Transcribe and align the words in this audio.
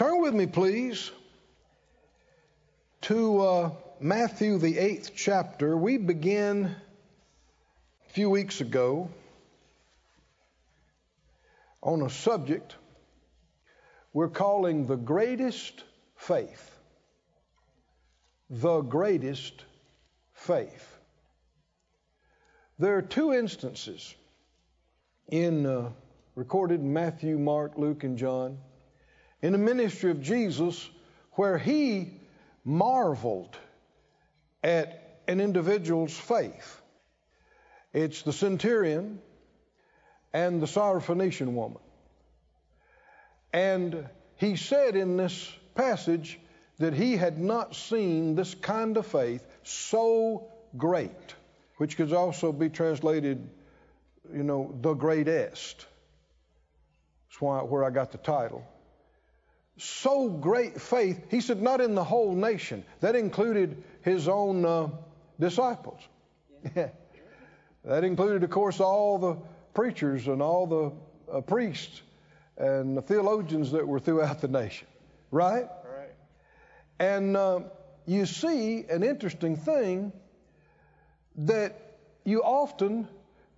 Turn 0.00 0.22
with 0.22 0.32
me, 0.32 0.46
please, 0.46 1.10
to 3.02 3.40
uh, 3.42 3.70
Matthew, 4.00 4.56
the 4.56 4.78
eighth 4.78 5.12
chapter. 5.14 5.76
We 5.76 5.98
began 5.98 6.74
a 8.08 8.12
few 8.14 8.30
weeks 8.30 8.62
ago 8.62 9.10
on 11.82 12.00
a 12.00 12.08
subject 12.08 12.76
we're 14.14 14.30
calling 14.30 14.86
the 14.86 14.96
greatest 14.96 15.84
faith. 16.16 16.74
The 18.48 18.80
greatest 18.80 19.66
faith. 20.32 20.96
There 22.78 22.96
are 22.96 23.02
two 23.02 23.34
instances 23.34 24.14
in 25.28 25.66
uh, 25.66 25.90
recorded 26.36 26.82
Matthew, 26.82 27.38
Mark, 27.38 27.76
Luke, 27.76 28.02
and 28.02 28.16
John 28.16 28.56
in 29.42 29.52
the 29.52 29.58
ministry 29.58 30.10
of 30.10 30.20
Jesus 30.20 30.88
where 31.32 31.58
he 31.58 32.12
marveled 32.64 33.56
at 34.62 35.20
an 35.26 35.40
individual's 35.40 36.16
faith. 36.16 36.80
It's 37.92 38.22
the 38.22 38.32
centurion 38.32 39.20
and 40.32 40.60
the 40.60 40.66
Syrophoenician 40.66 41.52
woman. 41.52 41.82
And 43.52 44.08
he 44.36 44.56
said 44.56 44.96
in 44.96 45.16
this 45.16 45.52
passage 45.74 46.38
that 46.78 46.94
he 46.94 47.16
had 47.16 47.38
not 47.38 47.74
seen 47.74 48.34
this 48.34 48.54
kind 48.54 48.96
of 48.96 49.06
faith 49.06 49.44
so 49.64 50.48
great, 50.76 51.34
which 51.78 51.96
could 51.96 52.12
also 52.12 52.52
be 52.52 52.68
translated, 52.68 53.48
you 54.32 54.42
know, 54.42 54.74
the 54.80 54.94
greatest. 54.94 55.86
That's 57.28 57.40
why, 57.40 57.60
where 57.62 57.84
I 57.84 57.90
got 57.90 58.12
the 58.12 58.18
title. 58.18 58.64
So 59.80 60.28
great 60.28 60.78
faith, 60.78 61.24
he 61.30 61.40
said, 61.40 61.62
not 61.62 61.80
in 61.80 61.94
the 61.94 62.04
whole 62.04 62.34
nation. 62.34 62.84
That 63.00 63.16
included 63.16 63.82
his 64.02 64.28
own 64.28 64.66
uh, 64.66 64.88
disciples. 65.38 66.00
that 66.74 68.04
included, 68.04 68.44
of 68.44 68.50
course, 68.50 68.78
all 68.78 69.16
the 69.16 69.38
preachers 69.72 70.28
and 70.28 70.42
all 70.42 70.66
the 70.66 71.32
uh, 71.32 71.40
priests 71.40 72.02
and 72.58 72.94
the 72.94 73.00
theologians 73.00 73.72
that 73.72 73.88
were 73.88 73.98
throughout 73.98 74.42
the 74.42 74.48
nation. 74.48 74.86
Right? 75.30 75.66
Right. 75.82 76.14
And 76.98 77.34
uh, 77.34 77.60
you 78.04 78.26
see 78.26 78.84
an 78.90 79.02
interesting 79.02 79.56
thing 79.56 80.12
that 81.36 81.96
you 82.26 82.42
often 82.42 83.08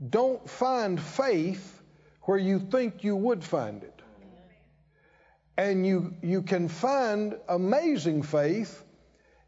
don't 0.09 0.49
find 0.49 1.01
faith 1.03 1.83
where 2.23 2.39
you 2.39 2.61
think 2.61 3.03
you 3.03 3.17
would 3.17 3.43
find 3.43 3.83
it. 3.83 3.92
And 5.57 5.87
you, 5.87 6.15
you 6.23 6.43
can 6.43 6.69
find 6.69 7.37
amazing 7.49 8.23
faith 8.23 8.83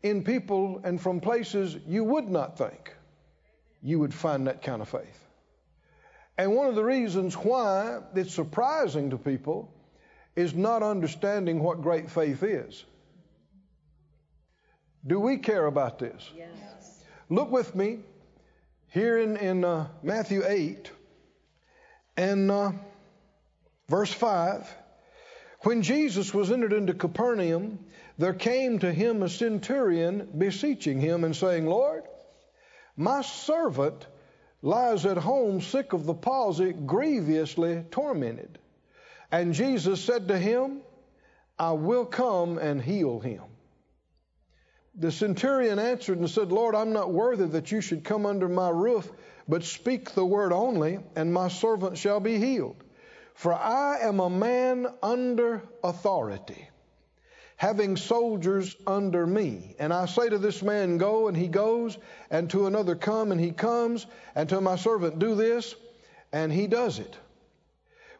in 0.03 0.23
people 0.23 0.81
and 0.85 1.01
from 1.01 1.21
places 1.21 1.77
you 1.87 2.05
would 2.05 2.29
not 2.29 2.59
think 2.59 2.95
you 3.83 3.99
would 3.99 4.13
find 4.15 4.47
that 4.47 4.63
kind 4.63 4.83
of 4.83 4.89
faith. 4.89 5.21
And 6.37 6.55
one 6.55 6.69
of 6.69 6.75
the 6.75 6.85
reasons 6.85 7.35
why 7.35 8.01
it's 8.15 8.35
surprising 8.35 9.11
to 9.11 9.19
people 9.19 9.73
is 10.35 10.55
not 10.55 10.83
understanding 10.83 11.61
what 11.63 11.81
great 11.81 12.11
faith 12.11 12.43
is. 12.43 12.85
Do 15.07 15.21
we 15.21 15.37
care 15.37 15.67
about 15.67 15.99
this? 15.99 16.31
Yes. 16.37 17.05
Look 17.29 17.51
with 17.51 17.75
me 17.75 18.01
here 18.89 19.19
in, 19.19 19.37
in 19.37 19.65
uh, 19.65 19.89
Matthew 20.03 20.43
8 20.47 20.91
and 22.17 22.51
uh, 22.51 22.73
verse 23.89 24.13
5. 24.13 24.67
When 25.65 25.81
Jesus 25.81 26.35
was 26.35 26.53
entered 26.53 26.75
into 26.75 26.93
Capernaum, 26.93 27.79
there 28.19 28.35
came 28.35 28.81
to 28.81 28.93
him 28.93 29.23
a 29.23 29.31
centurion 29.31 30.29
beseeching 30.37 31.01
him 31.01 31.25
and 31.25 31.35
saying, 31.35 31.65
Lord, 31.65 32.05
my 32.99 33.23
servant 33.23 34.07
lies 34.61 35.07
at 35.07 35.17
home 35.17 35.63
sick 35.63 35.95
of 35.95 36.05
the 36.05 36.13
palsy, 36.13 36.73
grievously 36.73 37.83
tormented. 37.91 38.59
And 39.33 39.55
Jesus 39.55 40.05
said 40.05 40.29
to 40.29 40.39
him, 40.39 40.83
I 41.59 41.73
will 41.73 42.05
come 42.05 42.59
and 42.59 42.81
heal 42.81 43.21
him. 43.21 43.43
The 44.97 45.11
centurion 45.11 45.79
answered 45.79 46.19
and 46.19 46.29
said, 46.29 46.53
Lord, 46.53 46.75
I'm 46.75 46.93
not 46.93 47.11
worthy 47.11 47.47
that 47.47 47.73
you 47.73 47.81
should 47.81 48.05
come 48.05 48.27
under 48.27 48.49
my 48.51 48.69
roof, 48.69 49.11
but 49.49 49.65
speak 49.65 50.11
the 50.11 50.27
word 50.27 50.53
only, 50.53 50.99
and 51.17 51.33
my 51.33 51.49
servant 51.49 51.97
shall 51.97 52.21
be 52.21 52.39
healed. 52.39 52.85
For 53.35 53.53
I 53.53 53.99
am 54.01 54.21
a 54.21 54.31
man 54.31 54.87
under 55.03 55.63
authority 55.83 56.69
having 57.57 57.97
soldiers 57.97 58.77
under 58.87 59.27
me. 59.27 59.75
And 59.79 59.93
I 59.93 60.07
say 60.07 60.29
to 60.29 60.39
this 60.39 60.63
man, 60.63 60.99
Go, 60.99 61.29
and 61.29 61.37
he 61.37 61.49
goes, 61.49 61.97
and 62.31 62.51
to 62.51 62.67
another, 62.67 62.95
Come, 62.95 63.33
and 63.33 63.41
he 63.41 63.53
comes, 63.53 64.07
and 64.35 64.49
to 64.49 64.61
my 64.61 64.77
servant, 64.77 65.19
Do 65.19 65.35
this, 65.35 65.75
and 66.33 66.53
he 66.53 66.67
does 66.67 66.99
it. 66.99 67.17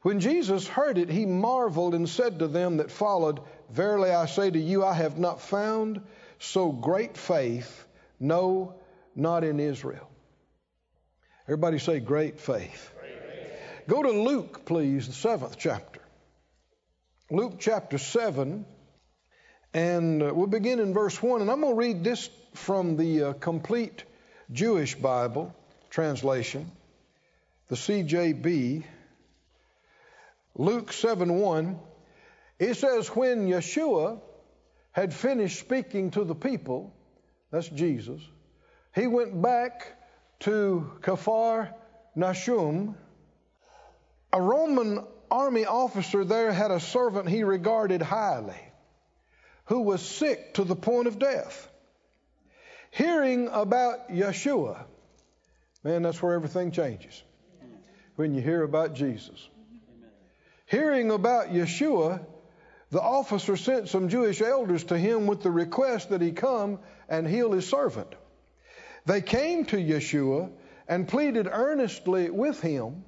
When 0.03 0.21
Jesus 0.21 0.67
heard 0.69 0.99
it, 0.99 1.09
he 1.09 1.27
marveled 1.27 1.95
and 1.95 2.09
said 2.09 2.39
to 2.39 2.49
them 2.49 2.77
that 2.77 2.91
followed, 2.91 3.41
Verily 3.71 4.11
I 4.11 4.27
say 4.27 4.51
to 4.51 4.59
you, 4.59 4.85
I 4.85 4.95
have 4.95 5.19
not 5.19 5.41
found 5.41 6.01
so 6.39 6.71
great 6.71 7.17
faith, 7.17 7.87
no, 8.21 8.75
not 9.17 9.45
in 9.45 9.61
Israel. 9.61 10.09
Everybody 11.47 11.79
say, 11.79 12.01
Great 12.01 12.39
faith. 12.39 12.94
Go 13.87 14.03
to 14.03 14.11
Luke, 14.11 14.65
please, 14.65 15.07
the 15.09 15.13
seventh 15.13 15.57
chapter. 15.59 16.01
Luke 17.31 17.57
chapter 17.59 17.99
7 17.99 18.65
and 19.75 20.21
we'll 20.37 20.47
begin 20.47 20.79
in 20.79 20.95
verse 20.95 21.21
1. 21.21 21.43
And 21.43 21.51
I'm 21.51 21.61
going 21.61 21.75
to 21.75 21.79
read 21.79 22.05
this 22.05 22.31
from 22.55 22.97
the 22.97 23.23
uh, 23.23 23.33
complete 23.35 24.05
Jewish 24.53 24.95
Bible 24.95 25.55
translation, 25.91 26.71
the 27.69 27.75
CJB. 27.75 28.85
Luke 30.57 30.93
7 30.93 31.35
1. 31.35 31.79
It 32.61 32.75
says, 32.75 33.09
When 33.09 33.49
Yeshua 33.49 34.21
had 34.93 35.13
finished 35.13 35.59
speaking 35.59 36.13
to 36.13 36.25
the 36.25 36.37
people, 36.37 36.95
that's 37.51 37.69
Jesus, 37.69 38.23
he 38.95 39.09
went 39.09 39.43
back 39.43 39.99
to 40.41 40.93
Kafar 41.01 41.75
Nashum. 42.17 42.95
A 44.35 44.43
Roman 44.43 45.05
army 45.31 45.65
officer 45.65 46.25
there 46.25 46.51
had 46.51 46.73
a 46.73 46.81
servant 46.81 47.29
he 47.29 47.45
regarded 47.45 48.03
highly 48.03 48.61
who 49.67 49.83
was 49.83 50.03
sick 50.03 50.55
to 50.55 50.65
the 50.65 50.75
point 50.75 51.07
of 51.07 51.21
death. 51.21 51.69
Hearing 52.91 53.49
about 53.53 54.11
Yeshua, 54.11 54.87
man, 55.85 56.03
that's 56.03 56.21
where 56.21 56.35
everything 56.35 56.73
changes. 56.73 57.23
When 58.17 58.35
you 58.35 58.43
hear 58.43 58.65
about 58.65 58.95
Jesus. 58.95 59.49
Hearing 60.67 61.13
about 61.13 61.51
Yeshua, 61.51 62.27
the 62.91 63.01
officer 63.01 63.57
sent 63.57 63.89
some 63.89 64.09
Jewish 64.09 64.43
elders 64.43 64.83
to 64.85 64.99
him 64.99 65.29
with 65.29 65.45
the 65.45 65.51
request 65.53 66.11
that 66.11 66.21
he 66.21 66.33
come 66.33 66.81
and 67.09 67.25
heal 67.25 67.53
his 67.53 67.69
servant. 67.69 68.13
They 69.07 69.21
came 69.21 69.65
to 69.67 69.77
Yeshua 69.77 70.51
and 70.89 71.07
pleaded 71.07 71.47
earnestly 71.49 72.31
with 72.31 72.61
him. 72.61 73.05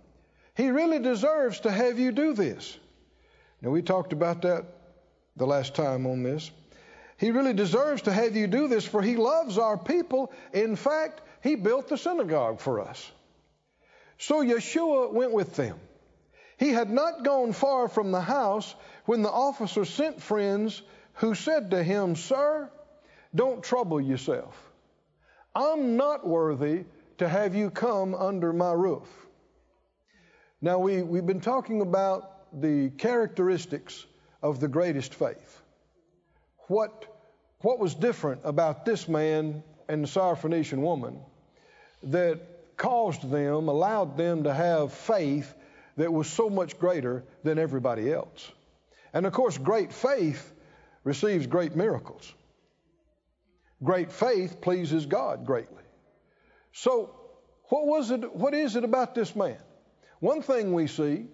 He 0.57 0.71
really 0.71 0.99
deserves 0.99 1.61
to 1.61 1.71
have 1.71 1.99
you 1.99 2.13
do 2.13 2.33
this. 2.33 2.79
Now, 3.61 3.71
we 3.71 3.83
talked 3.83 4.13
about 4.13 4.43
that 4.43 4.65
the 5.37 5.47
last 5.47 5.75
time 5.75 6.07
on 6.07 6.23
this. 6.23 6.51
He 7.19 7.31
really 7.31 7.53
deserves 7.53 8.03
to 8.03 8.13
have 8.13 8.37
you 8.37 8.47
do 8.47 8.69
this, 8.69 8.85
for 8.85 9.03
he 9.03 9.17
loves 9.17 9.59
our 9.59 9.77
people. 9.77 10.33
In 10.53 10.77
fact, 10.77 11.21
he 11.43 11.57
built 11.57 11.89
the 11.89 11.99
synagogue 11.99 12.61
for 12.61 12.81
us. 12.81 13.11
So 14.19 14.43
Yeshua 14.43 15.13
went 15.13 15.33
with 15.33 15.57
them. 15.57 15.79
He 16.59 16.71
had 16.71 16.91
not 16.91 17.23
gone 17.23 17.53
far 17.53 17.89
from 17.89 18.13
the 18.13 18.21
house 18.21 18.75
when 19.05 19.23
the 19.23 19.31
officer 19.31 19.85
sent 19.85 20.23
friends 20.23 20.81
who 21.15 21.35
said 21.35 21.71
to 21.71 21.83
him, 21.83 22.17
Sir, 22.17 22.71
don't 23.35 23.63
trouble 23.63 24.01
yourself. 24.01 24.55
I'm 25.55 25.97
not 25.97 26.27
worthy 26.27 26.85
to 27.19 27.29
have 27.29 27.55
you 27.55 27.71
come 27.71 28.15
under 28.15 28.53
my 28.55 28.73
roof. 28.73 29.26
Now, 30.63 30.79
we, 30.79 31.03
we've 31.03 31.27
been 31.27 31.41
talking 31.41 31.83
about 31.83 32.61
the 32.61 32.89
characteristics 32.91 34.07
of 34.43 34.59
the 34.59 34.69
greatest 34.69 35.15
faith. 35.15 35.63
What, 36.69 37.05
what 37.61 37.79
was 37.79 37.95
different 37.95 38.41
about 38.43 38.87
this 38.87 39.07
man 39.07 39.63
and 39.89 40.03
the 40.03 40.09
Syrophoenician 40.09 40.79
woman 40.79 41.21
that 42.05 42.41
caused 42.79 43.31
them, 43.31 43.69
allowed 43.69 44.17
them 44.17 44.45
to 44.45 44.55
have 44.55 44.93
faith 44.95 45.55
that 45.99 46.13
was 46.13 46.27
so 46.27 46.49
much 46.49 46.79
greater 46.79 47.23
than 47.43 47.59
everybody 47.59 48.11
else? 48.11 48.51
And 49.13 49.27
of 49.27 49.35
course, 49.35 49.59
great 49.59 49.93
faith 49.93 50.55
receives 51.05 51.47
great 51.47 51.77
miracles. 51.77 52.33
Great 53.85 54.11
faith 54.11 54.63
pleases 54.63 55.05
God 55.05 55.45
greatly. 55.45 55.83
So, 56.73 57.15
what 57.65 57.87
was 57.87 58.11
it? 58.11 58.35
What 58.35 58.55
is 58.55 58.75
it 58.77 58.85
about 58.85 59.15
this 59.15 59.37
man? 59.37 59.59
One 60.21 60.43
thing 60.43 60.73
we 60.73 60.87
see 60.87 61.27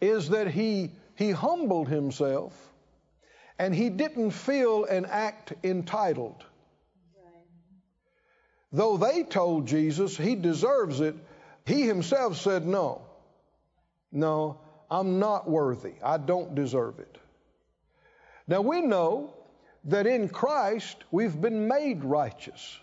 is 0.00 0.28
that 0.30 0.48
he 0.48 0.92
he 1.16 1.32
humbled 1.32 1.88
himself 1.88 2.54
and 3.58 3.74
he 3.74 3.90
didn't 3.90 4.30
feel 4.30 4.84
and 4.84 5.04
act 5.06 5.52
entitled. 5.64 6.44
Though 8.70 8.96
they 8.96 9.24
told 9.24 9.66
Jesus 9.66 10.16
he 10.16 10.36
deserves 10.36 11.00
it, 11.00 11.16
he 11.66 11.82
himself 11.82 12.36
said, 12.36 12.66
No, 12.66 13.02
no, 14.12 14.60
I'm 14.90 15.18
not 15.18 15.50
worthy. 15.50 15.94
I 16.02 16.18
don't 16.18 16.54
deserve 16.54 17.00
it. 17.00 17.18
Now 18.46 18.60
we 18.60 18.80
know 18.80 19.34
that 19.84 20.06
in 20.06 20.28
Christ 20.28 20.96
we've 21.10 21.38
been 21.38 21.66
made 21.66 22.04
righteous, 22.04 22.78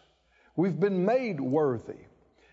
we've 0.56 0.80
been 0.80 1.06
made 1.06 1.40
worthy. 1.40 2.00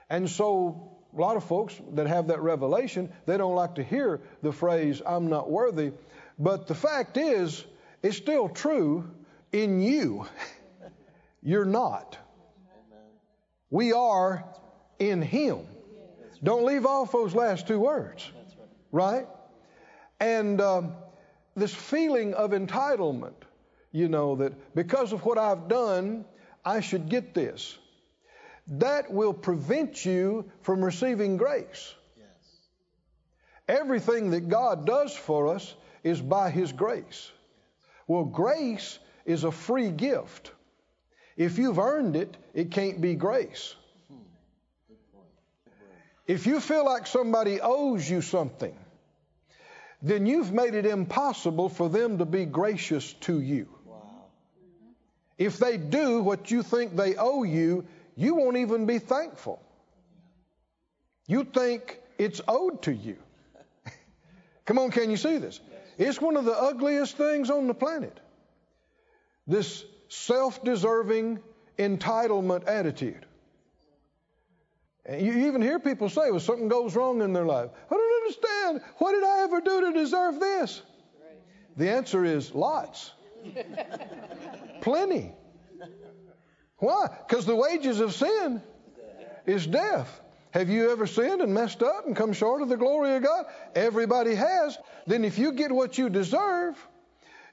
And 0.09 0.31
so 0.31 0.92
a 1.17 1.21
lot 1.21 1.37
of 1.37 1.45
folks 1.45 1.81
that 1.93 2.07
have 2.07 2.29
that 2.29 2.41
revelation, 2.41 3.13
they 3.27 3.37
don't 3.37 3.55
like 3.55 3.75
to 3.75 3.85
hear 3.85 4.21
the 4.43 4.53
phrase, 4.53 5.03
I'm 5.05 5.29
not 5.29 5.51
worthy. 5.51 5.93
But 6.39 6.67
the 6.67 6.75
fact 6.75 7.17
is, 7.17 7.65
it's 8.03 8.17
still 8.17 8.49
true 8.49 9.11
in 9.53 9.81
you. 9.81 10.27
You're 11.43 11.65
not. 11.65 12.17
We 13.71 13.93
are 13.93 14.45
in 14.99 15.23
Him. 15.23 15.67
Don't 16.43 16.65
leave 16.65 16.87
off 16.87 17.13
those 17.13 17.35
last 17.35 17.67
two 17.67 17.81
words. 17.81 18.31
Right? 18.91 19.27
And 20.21 20.61
um, 20.61 20.93
this 21.57 21.75
feeling 21.75 22.35
of 22.35 22.51
entitlement, 22.51 23.35
you 23.91 24.09
know, 24.09 24.37
that 24.37 24.75
because 24.75 25.13
of 25.13 25.25
what 25.25 25.39
I've 25.39 25.69
done, 25.69 26.25
I 26.65 26.81
should 26.81 27.09
get 27.09 27.35
this. 27.35 27.79
That 28.79 29.13
will 29.13 29.35
prevent 29.35 30.05
you 30.05 30.51
from 30.63 30.83
receiving 30.83 31.37
grace. 31.37 31.95
Yes. 32.17 32.27
Everything 33.69 34.31
that 34.31 34.49
God 34.49 34.87
does 34.87 35.15
for 35.15 35.55
us 35.55 35.75
is 36.03 36.21
by 36.23 36.51
His 36.51 36.73
grace. 36.73 37.31
Well, 38.07 38.25
grace 38.25 38.99
is 39.27 39.45
a 39.45 39.53
free 39.53 39.91
gift. 39.91 40.53
If 41.37 41.59
you've 41.59 41.79
earned 41.79 42.17
it, 42.17 42.35
it 42.55 42.71
can't 42.71 43.01
be 43.01 43.15
grace. 43.15 43.75
If 46.27 46.47
you 46.47 46.61
feel 46.61 46.85
like 46.85 47.07
somebody 47.07 47.61
owes 47.61 48.09
you 48.09 48.23
something, 48.23 48.75
then 50.01 50.25
you've 50.25 50.53
made 50.53 50.75
it 50.75 50.87
impossible 50.87 51.69
for 51.69 51.91
them 51.91 52.19
to 52.19 52.25
be 52.25 52.47
gracious 52.47 53.13
to 53.15 53.39
you. 53.41 53.69
Wow. 53.85 54.01
If 55.37 55.59
they 55.59 55.77
do 55.77 56.23
what 56.23 56.51
you 56.51 56.63
think 56.63 56.97
they 56.97 57.17
owe 57.17 57.43
you, 57.43 57.85
you 58.17 58.35
won't 58.35 58.57
even 58.57 58.87
be 58.87 58.99
thankful. 58.99 59.61
You 61.27 61.45
think 61.45 61.99
it's 62.19 62.41
owed 62.47 62.83
to 62.83 62.93
you. 62.93 63.17
Come 64.67 64.79
on, 64.79 64.91
can 64.91 65.11
you 65.11 65.17
see 65.17 65.39
this? 65.39 65.61
It's 65.99 66.21
one 66.21 66.37
of 66.37 66.45
the 66.45 66.53
ugliest 66.57 67.17
things 67.17 67.51
on 67.51 67.67
the 67.67 67.75
planet. 67.75 68.19
This 69.47 69.85
self 70.09 70.63
deserving 70.63 71.41
entitlement 71.79 72.69
attitude. 72.69 73.27
And 75.05 75.25
you 75.25 75.49
even 75.49 75.63
hear 75.63 75.81
people 75.81 76.09
say 76.09 76.31
when 76.31 76.41
something 76.41 76.69
goes 76.69 76.95
wrong 76.95 77.23
in 77.23 77.33
their 77.33 77.45
life, 77.45 77.71
I 77.91 77.95
don't 77.95 78.23
understand. 78.23 78.83
What 78.99 79.13
did 79.13 79.25
I 79.25 79.43
ever 79.43 79.61
do 79.61 79.93
to 79.93 79.93
deserve 79.93 80.39
this? 80.39 80.83
The 81.77 81.91
answer 81.91 82.25
is 82.25 82.55
lots. 82.55 83.11
Plenty. 84.81 85.33
Why? 86.83 87.07
Because 87.29 87.47
the 87.47 87.55
wages 87.55 88.01
of 88.01 88.13
sin 88.13 88.61
is 89.47 89.65
death. 89.65 90.21
Have 90.51 90.69
you 90.69 90.91
ever 90.91 91.07
sinned 91.07 91.41
and 91.41 91.55
messed 91.55 91.81
up 91.81 92.07
and 92.07 92.17
come 92.17 92.33
short 92.33 92.61
of 92.61 92.69
the 92.69 92.77
glory 92.77 93.15
of 93.15 93.23
God? 93.23 93.47
Everybody 93.77 94.35
has. 94.35 94.77
Then 95.07 95.25
if 95.25 95.39
you 95.39 95.53
get 95.53 95.71
what 95.71 95.97
you 95.97 96.11
deserve, 96.11 96.77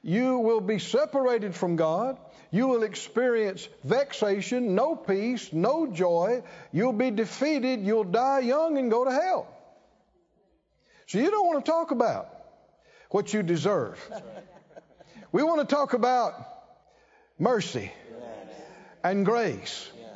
you 0.02 0.40
will 0.40 0.62
be 0.62 0.80
separated 0.80 1.54
from 1.54 1.76
God. 1.76 2.18
You 2.50 2.70
will 2.70 2.82
experience 2.82 3.70
vexation, 3.84 4.74
no 4.74 4.96
peace, 4.96 5.54
no 5.54 5.86
joy. 5.86 6.42
You'll 6.72 6.94
be 6.94 7.12
defeated. 7.12 7.82
You'll 7.82 8.06
die 8.06 8.40
young 8.40 8.80
and 8.80 8.90
go 8.90 9.06
to 9.06 9.12
hell. 9.12 9.48
So 11.06 11.20
you 11.20 11.30
don't 11.30 11.46
want 11.46 11.64
to 11.64 11.72
talk 11.72 11.92
about 11.92 12.36
what 13.12 13.32
you 13.32 13.44
deserve. 13.44 14.00
We 15.32 15.44
want 15.44 15.70
to 15.70 15.76
talk 15.76 15.94
about 15.94 16.34
mercy 17.38 17.92
and 19.04 19.26
grace. 19.26 19.90
Yes. 19.98 20.10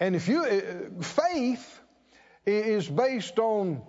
And 0.00 0.16
if 0.16 0.28
you, 0.28 0.44
uh, 0.44 1.02
faith 1.02 1.80
is 2.46 2.88
based 2.88 3.38
on 3.38 3.82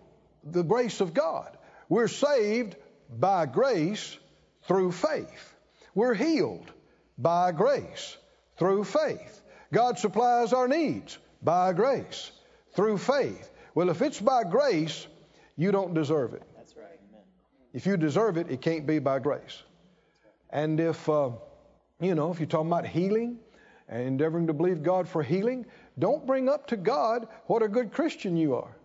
the 0.44 0.64
grace 0.64 1.02
of 1.02 1.14
God. 1.14 1.58
We're 1.90 2.08
saved 2.08 2.76
by 3.10 3.46
grace 3.46 4.18
through 4.64 4.92
faith. 4.92 5.56
We're 5.94 6.14
healed 6.14 6.72
by 7.18 7.52
grace 7.52 8.18
through 8.58 8.84
faith. 8.84 9.42
God 9.74 10.00
supplies 10.00 10.54
our 10.54 10.68
needs 10.68 11.18
by 11.42 11.74
grace 11.74 12.32
through 12.76 12.98
faith. 12.98 13.50
Well, 13.76 13.90
if 13.90 14.02
it's 14.02 14.20
by 14.20 14.44
grace, 14.44 15.08
you 15.56 15.72
don't 15.72 15.94
deserve 15.94 16.34
it. 16.34 16.44
That's 16.56 16.76
right. 16.76 17.00
Amen. 17.10 17.24
If 17.74 17.86
you 17.86 17.98
deserve 17.98 18.38
it, 18.38 18.50
it 18.50 18.62
can't 18.62 18.88
be 18.88 19.00
by 19.00 19.20
grace. 19.20 19.64
And 20.50 20.80
if, 20.80 21.10
uh, 21.10 21.32
you 22.00 22.16
know, 22.16 22.32
if 22.32 22.40
you're 22.40 22.48
talking 22.48 22.68
about 22.68 22.88
healing 22.88 23.40
and 23.90 24.04
endeavoring 24.04 24.48
to 24.48 24.54
believe 24.54 24.84
God 24.84 25.08
for 25.08 25.24
healing, 25.24 25.66
don't 25.98 26.26
bring 26.26 26.50
up 26.50 26.68
to 26.68 26.78
God 26.78 27.28
what 27.46 27.64
a 27.64 27.68
good 27.68 27.92
Christian 27.92 28.36
you 28.36 28.56
are, 28.56 28.76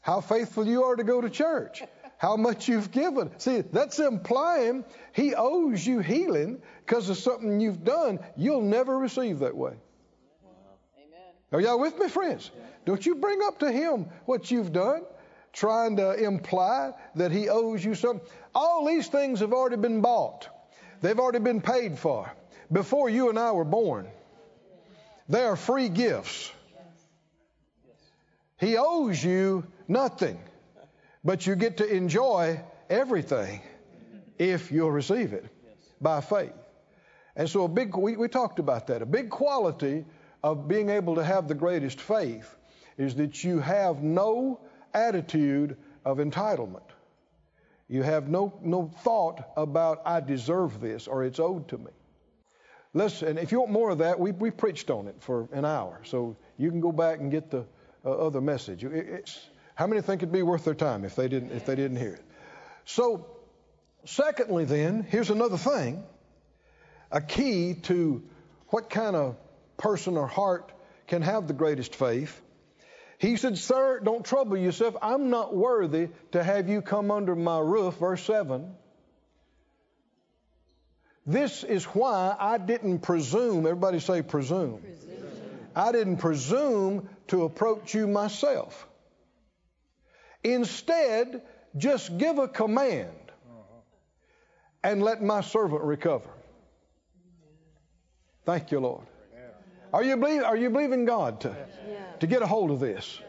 how 0.00 0.20
faithful 0.20 0.66
you 0.66 0.84
are 0.84 0.96
to 0.96 1.04
go 1.04 1.20
to 1.20 1.30
church, 1.30 1.82
how 2.18 2.36
much 2.36 2.68
you've 2.68 2.90
given. 2.90 3.30
See, 3.38 3.60
that's 3.60 3.98
implying 3.98 4.84
He 5.12 5.34
owes 5.34 5.86
you 5.86 6.00
healing 6.00 6.60
because 6.84 7.08
of 7.08 7.16
something 7.16 7.60
you've 7.60 7.84
done. 7.84 8.18
You'll 8.36 8.62
never 8.62 8.98
receive 8.98 9.40
that 9.40 9.56
way. 9.56 9.74
Amen. 10.96 11.20
Are 11.52 11.60
y'all 11.60 11.78
with 11.78 11.98
me, 11.98 12.08
friends? 12.08 12.50
Don't 12.84 13.04
you 13.06 13.14
bring 13.14 13.40
up 13.44 13.60
to 13.60 13.70
Him 13.70 14.06
what 14.24 14.50
you've 14.50 14.72
done, 14.72 15.02
trying 15.52 15.96
to 15.96 16.14
imply 16.14 16.92
that 17.14 17.30
He 17.30 17.48
owes 17.48 17.84
you 17.84 17.94
something. 17.94 18.26
All 18.54 18.86
these 18.86 19.06
things 19.06 19.40
have 19.40 19.52
already 19.52 19.76
been 19.76 20.00
bought, 20.00 20.48
they've 21.00 21.18
already 21.18 21.38
been 21.38 21.60
paid 21.60 21.96
for 21.96 22.32
before 22.72 23.10
you 23.10 23.28
and 23.28 23.38
I 23.38 23.52
were 23.52 23.64
born. 23.64 24.08
They 25.28 25.42
are 25.42 25.56
free 25.56 25.88
gifts. 25.88 26.50
He 28.58 28.76
owes 28.76 29.22
you 29.22 29.66
nothing, 29.88 30.38
but 31.24 31.46
you 31.46 31.54
get 31.54 31.78
to 31.78 31.86
enjoy 31.86 32.60
everything 32.88 33.60
if 34.38 34.72
you'll 34.72 34.90
receive 34.90 35.32
it 35.32 35.44
by 36.00 36.20
faith. 36.20 36.52
And 37.34 37.48
so, 37.48 37.64
a 37.64 37.68
big, 37.68 37.96
we, 37.96 38.16
we 38.16 38.28
talked 38.28 38.58
about 38.58 38.88
that. 38.88 39.02
A 39.02 39.06
big 39.06 39.30
quality 39.30 40.04
of 40.42 40.68
being 40.68 40.90
able 40.90 41.14
to 41.16 41.24
have 41.24 41.48
the 41.48 41.54
greatest 41.54 42.00
faith 42.00 42.54
is 42.98 43.14
that 43.16 43.42
you 43.42 43.58
have 43.60 44.02
no 44.02 44.60
attitude 44.92 45.76
of 46.04 46.18
entitlement. 46.18 46.82
You 47.88 48.02
have 48.02 48.28
no, 48.28 48.58
no 48.62 48.90
thought 49.02 49.52
about, 49.56 50.02
I 50.04 50.20
deserve 50.20 50.80
this 50.80 51.08
or 51.08 51.24
it's 51.24 51.40
owed 51.40 51.68
to 51.68 51.78
me. 51.78 51.90
Listen, 52.94 53.38
if 53.38 53.52
you 53.52 53.60
want 53.60 53.72
more 53.72 53.90
of 53.90 53.98
that, 53.98 54.20
we, 54.20 54.32
we 54.32 54.50
preached 54.50 54.90
on 54.90 55.08
it 55.08 55.16
for 55.20 55.48
an 55.52 55.64
hour. 55.64 56.00
So 56.04 56.36
you 56.58 56.70
can 56.70 56.80
go 56.80 56.92
back 56.92 57.20
and 57.20 57.30
get 57.30 57.50
the 57.50 57.64
uh, 58.04 58.10
other 58.10 58.40
message. 58.40 58.84
It, 58.84 59.30
how 59.74 59.86
many 59.86 60.02
think 60.02 60.22
it'd 60.22 60.32
be 60.32 60.42
worth 60.42 60.64
their 60.64 60.74
time 60.74 61.04
if 61.04 61.16
they 61.16 61.28
didn't 61.28 61.52
if 61.52 61.64
they 61.64 61.74
didn't 61.74 61.96
hear 61.96 62.14
it? 62.14 62.24
So, 62.84 63.26
secondly, 64.04 64.66
then 64.66 65.06
here's 65.08 65.30
another 65.30 65.56
thing: 65.56 66.04
a 67.10 67.22
key 67.22 67.74
to 67.84 68.22
what 68.68 68.90
kind 68.90 69.16
of 69.16 69.36
person 69.78 70.18
or 70.18 70.26
heart 70.26 70.70
can 71.06 71.22
have 71.22 71.48
the 71.48 71.54
greatest 71.54 71.94
faith. 71.94 72.38
He 73.16 73.36
said, 73.36 73.56
"Sir, 73.56 74.00
don't 74.00 74.24
trouble 74.24 74.58
yourself. 74.58 74.96
I'm 75.00 75.30
not 75.30 75.54
worthy 75.54 76.08
to 76.32 76.42
have 76.42 76.68
you 76.68 76.82
come 76.82 77.10
under 77.10 77.34
my 77.34 77.58
roof." 77.58 77.94
Verse 77.94 78.22
seven. 78.22 78.74
This 81.26 81.62
is 81.62 81.84
why 81.84 82.34
I 82.38 82.58
didn't 82.58 83.00
presume, 83.00 83.66
everybody 83.66 84.00
say 84.00 84.22
presume. 84.22 84.80
presume. 84.80 85.12
I 85.74 85.92
didn't 85.92 86.16
presume 86.16 87.08
to 87.28 87.44
approach 87.44 87.94
you 87.94 88.06
myself. 88.06 88.86
Instead, 90.42 91.42
just 91.76 92.18
give 92.18 92.38
a 92.38 92.48
command 92.48 93.08
uh-huh. 93.28 93.80
and 94.82 95.02
let 95.02 95.22
my 95.22 95.40
servant 95.40 95.82
recover. 95.82 96.28
Thank 98.44 98.72
you, 98.72 98.80
Lord. 98.80 99.06
Are 99.92 100.02
you, 100.02 100.16
believe, 100.16 100.42
are 100.42 100.56
you 100.56 100.70
believing 100.70 101.04
God 101.04 101.40
to, 101.42 101.54
to 102.20 102.26
get 102.26 102.42
a 102.42 102.46
hold 102.46 102.70
of 102.70 102.80
this? 102.80 103.20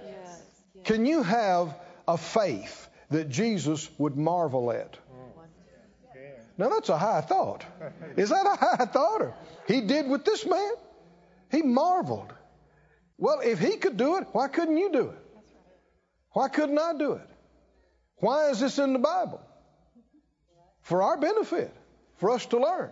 Can 0.86 1.06
you 1.06 1.24
have 1.24 1.76
a 2.08 2.18
faith 2.18 2.88
that 3.10 3.30
Jesus 3.30 3.90
would 3.98 4.18
marvel 4.18 4.72
at? 4.72 4.98
Now 6.58 6.70
that's 6.70 6.90
a 6.90 6.98
high 6.98 7.22
thought. 7.22 7.66
Is 8.16 8.30
that 8.30 8.46
a 8.46 8.56
high 8.56 8.86
thought? 8.86 9.22
Or 9.22 9.36
he 9.68 9.82
did 9.82 10.08
with 10.08 10.26
this 10.26 10.46
man? 10.46 10.74
He 11.52 11.62
marveled. 11.62 12.34
Well, 13.18 13.40
if 13.44 13.60
he 13.60 13.78
could 13.78 13.98
do 13.98 14.18
it, 14.18 14.28
why 14.32 14.48
couldn't 14.48 14.78
you 14.78 14.92
do 14.92 15.10
it? 15.10 15.18
Why 16.32 16.50
couldn't 16.50 16.80
I 16.80 16.94
do 16.98 17.14
it? 17.14 17.30
Why 18.18 18.50
is 18.50 18.60
this 18.60 18.80
in 18.80 18.94
the 18.94 19.00
Bible? 19.00 19.42
for 20.84 21.02
our 21.02 21.18
benefit, 21.18 21.74
for 22.18 22.30
us 22.30 22.46
to 22.48 22.60
learn. 22.60 22.92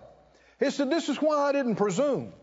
He 0.59 0.71
said, 0.71 0.89
This 0.89 1.09
is 1.09 1.17
why 1.17 1.37
I 1.37 1.51
didn't 1.51 1.75
presume 1.75 2.33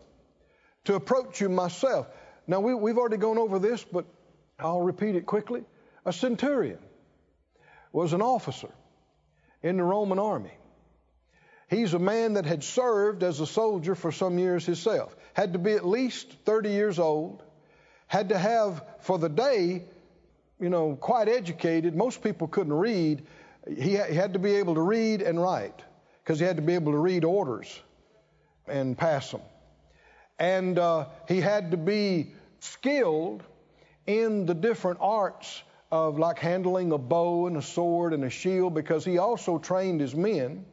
to 0.85 0.95
approach 0.95 1.41
you 1.41 1.49
myself. 1.49 2.07
Now, 2.47 2.61
we, 2.61 2.73
we've 2.73 2.97
already 2.97 3.17
gone 3.17 3.37
over 3.37 3.59
this, 3.59 3.83
but 3.83 4.05
I'll 4.57 4.81
repeat 4.81 5.15
it 5.15 5.25
quickly. 5.25 5.63
A 6.05 6.13
centurion 6.13 6.79
was 7.91 8.13
an 8.13 8.21
officer 8.21 8.69
in 9.61 9.77
the 9.77 9.83
Roman 9.83 10.19
army. 10.19 10.53
He's 11.69 11.93
a 11.93 11.99
man 11.99 12.33
that 12.33 12.45
had 12.45 12.63
served 12.63 13.21
as 13.21 13.39
a 13.39 13.45
soldier 13.45 13.93
for 13.93 14.11
some 14.11 14.39
years 14.39 14.65
himself, 14.65 15.15
had 15.33 15.53
to 15.53 15.59
be 15.59 15.73
at 15.73 15.85
least 15.85 16.35
30 16.45 16.69
years 16.69 16.97
old, 16.97 17.43
had 18.07 18.29
to 18.29 18.37
have 18.39 18.83
for 19.01 19.19
the 19.19 19.29
day, 19.29 19.83
you 20.59 20.69
know, 20.69 20.95
quite 20.95 21.29
educated. 21.29 21.95
Most 21.95 22.23
people 22.23 22.47
couldn't 22.47 22.73
read. 22.73 23.21
He 23.67 23.93
had 23.93 24.33
to 24.33 24.39
be 24.39 24.55
able 24.55 24.75
to 24.75 24.81
read 24.81 25.21
and 25.21 25.39
write 25.39 25.79
because 26.23 26.39
he 26.39 26.45
had 26.45 26.55
to 26.55 26.63
be 26.63 26.73
able 26.73 26.91
to 26.93 26.97
read 26.97 27.23
orders 27.23 27.79
and 28.67 28.97
pass 28.97 29.29
them. 29.29 29.41
And 30.39 30.79
uh, 30.79 31.05
he 31.27 31.39
had 31.39 31.71
to 31.71 31.77
be 31.77 32.31
skilled 32.61 33.43
in 34.07 34.47
the 34.47 34.55
different 34.55 34.99
arts 35.01 35.61
of 35.91 36.17
like 36.17 36.39
handling 36.39 36.91
a 36.93 36.97
bow 36.97 37.45
and 37.45 37.57
a 37.57 37.61
sword 37.61 38.13
and 38.13 38.23
a 38.23 38.29
shield 38.31 38.73
because 38.73 39.05
he 39.05 39.19
also 39.19 39.59
trained 39.59 40.01
his 40.01 40.15
men 40.15 40.65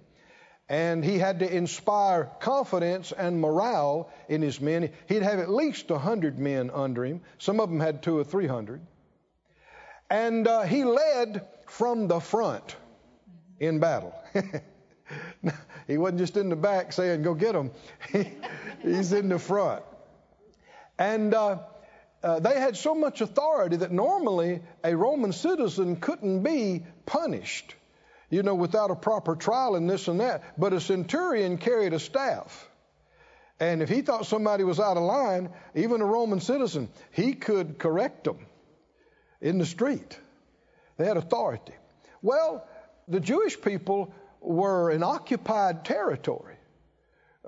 and 0.69 1.05
he 1.05 1.19
had 1.19 1.39
to 1.39 1.57
inspire 1.57 2.31
confidence 2.41 3.13
and 3.13 3.41
morale 3.41 4.11
in 4.29 4.43
his 4.43 4.61
men. 4.61 4.91
He'd 5.09 5.23
have 5.23 5.39
at 5.39 5.49
least 5.49 5.91
a 5.91 5.99
hundred 5.99 6.39
men 6.39 6.71
under 6.71 7.05
him. 7.05 7.21
Some 7.39 7.61
of 7.61 7.69
them 7.69 7.79
had 7.79 8.03
two 8.03 8.19
or 8.19 8.25
three 8.25 8.49
hundred. 8.49 8.81
And 10.11 10.47
uh, 10.47 10.63
he 10.63 10.85
led 10.85 11.47
from 11.67 12.09
the 12.09 12.21
front 12.21 12.77
in 13.61 13.79
battle. 13.79 14.15
he 15.87 15.99
wasn't 15.99 16.19
just 16.19 16.37
in 16.37 16.49
the 16.49 16.57
back 16.57 16.93
saying, 16.93 17.23
"Go 17.23 17.35
get 17.35 17.53
them." 17.53 17.71
He's 18.83 19.13
in 19.13 19.29
the 19.29 19.39
front. 19.39 19.85
And 20.99 21.33
uh, 21.33 21.59
uh, 22.23 22.41
they 22.41 22.59
had 22.59 22.77
so 22.77 22.95
much 22.95 23.21
authority 23.21 23.77
that 23.77 23.93
normally 23.93 24.63
a 24.83 24.97
Roman 24.97 25.33
citizen 25.33 25.97
couldn't 25.97 26.43
be 26.43 26.85
punished 27.05 27.75
you 28.31 28.43
know, 28.43 28.55
without 28.55 28.91
a 28.91 28.97
proper 28.97 29.37
trial 29.37 29.77
and 29.77 29.89
this 29.89 30.09
and 30.09 30.21
that. 30.21 30.59
But 30.59 30.73
a 30.73 30.81
centurion 30.81 31.59
carried 31.59 31.93
a 31.93 31.99
staff. 31.99 32.69
And 33.59 33.83
if 33.83 33.89
he 33.89 34.03
thought 34.03 34.27
somebody 34.27 34.65
was 34.65 34.81
out 34.81 34.97
of 34.97 35.03
line, 35.03 35.51
even 35.75 36.01
a 36.01 36.07
Roman 36.07 36.41
citizen, 36.41 36.91
he 37.13 37.33
could 37.33 37.79
correct 37.79 38.25
them 38.25 38.39
in 39.41 39.59
the 39.59 39.67
street. 39.67 40.19
They 40.99 41.07
had 41.07 41.17
authority. 41.17 41.73
Well, 42.21 42.67
the 43.09 43.21
Jewish 43.21 43.61
people 43.61 44.13
were 44.41 44.91
in 44.91 45.03
occupied 45.03 45.85
territory 45.85 46.57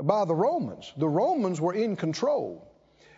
by 0.00 0.24
the 0.24 0.34
Romans. 0.34 0.92
The 0.96 1.08
Romans 1.08 1.60
were 1.60 1.74
in 1.74 1.96
control. 1.96 2.64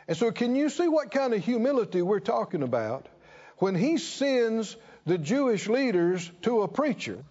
And 0.08 0.16
so, 0.16 0.32
can 0.32 0.56
you 0.56 0.68
see 0.70 0.88
what 0.88 1.12
kind 1.12 1.34
of 1.34 1.44
humility 1.44 2.02
we're 2.02 2.18
talking 2.18 2.62
about 2.62 3.06
when 3.58 3.74
he 3.74 3.98
sends 3.98 4.76
the 5.06 5.18
Jewish 5.18 5.68
leaders 5.68 6.28
to 6.42 6.62
a 6.62 6.68
preacher 6.68 7.22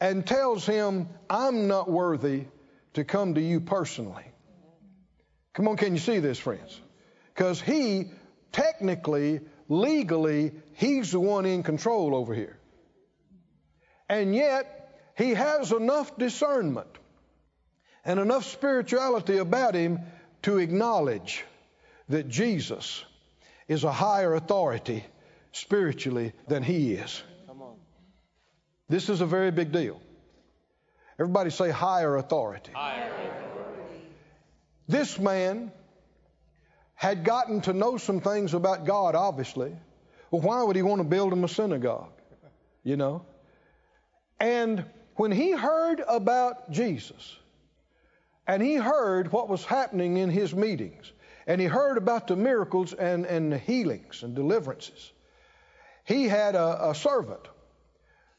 and 0.00 0.26
tells 0.26 0.66
him, 0.66 1.08
I'm 1.28 1.68
not 1.68 1.90
worthy 1.90 2.44
to 2.94 3.04
come 3.04 3.34
to 3.34 3.40
you 3.40 3.60
personally. 3.60 4.24
Come 5.54 5.68
on, 5.68 5.76
can 5.76 5.94
you 5.94 6.00
see 6.00 6.18
this, 6.18 6.38
friends? 6.38 6.80
Because 7.34 7.60
he, 7.60 8.10
technically, 8.52 9.40
legally, 9.68 10.52
he's 10.74 11.12
the 11.12 11.20
one 11.20 11.46
in 11.46 11.62
control 11.62 12.14
over 12.14 12.34
here. 12.34 12.58
And 14.08 14.34
yet, 14.34 15.00
he 15.16 15.30
has 15.30 15.72
enough 15.72 16.16
discernment 16.18 16.88
and 18.04 18.20
enough 18.20 18.44
spirituality 18.44 19.38
about 19.38 19.74
him 19.74 20.00
to 20.42 20.58
acknowledge 20.58 21.44
that 22.08 22.28
Jesus 22.28 23.04
is 23.66 23.82
a 23.82 23.90
higher 23.90 24.34
authority 24.34 25.04
spiritually 25.52 26.32
than 26.46 26.62
he 26.62 26.92
is. 26.92 27.22
This 28.88 29.08
is 29.08 29.20
a 29.20 29.26
very 29.26 29.50
big 29.50 29.72
deal. 29.72 30.00
Everybody 31.18 31.50
say 31.50 31.70
higher 31.70 32.16
authority. 32.16 32.70
Higher 32.72 33.10
authority. 33.10 34.02
This 34.86 35.18
man 35.18 35.72
had 36.94 37.24
gotten 37.24 37.62
to 37.62 37.72
know 37.72 37.96
some 37.96 38.20
things 38.20 38.54
about 38.54 38.86
God, 38.86 39.14
obviously. 39.14 39.74
Well, 40.30 40.42
why 40.42 40.62
would 40.62 40.76
he 40.76 40.82
want 40.82 41.00
to 41.00 41.08
build 41.08 41.32
him 41.32 41.44
a 41.44 41.48
synagogue? 41.48 42.12
You 42.84 42.96
know? 42.96 43.26
And 44.38 44.84
when 45.16 45.32
he 45.32 45.50
heard 45.50 46.02
about 46.06 46.70
Jesus, 46.70 47.36
and 48.46 48.62
he 48.62 48.76
heard 48.76 49.32
what 49.32 49.48
was 49.48 49.64
happening 49.64 50.18
in 50.18 50.30
his 50.30 50.54
meetings, 50.54 51.10
and 51.46 51.60
he 51.60 51.66
heard 51.66 51.96
about 51.96 52.28
the 52.28 52.36
miracles 52.36 52.92
and, 52.92 53.24
and 53.26 53.52
the 53.52 53.58
healings 53.58 54.22
and 54.22 54.36
deliverances, 54.36 55.12
he 56.04 56.28
had 56.28 56.54
a, 56.54 56.90
a 56.90 56.94
servant 56.94 57.48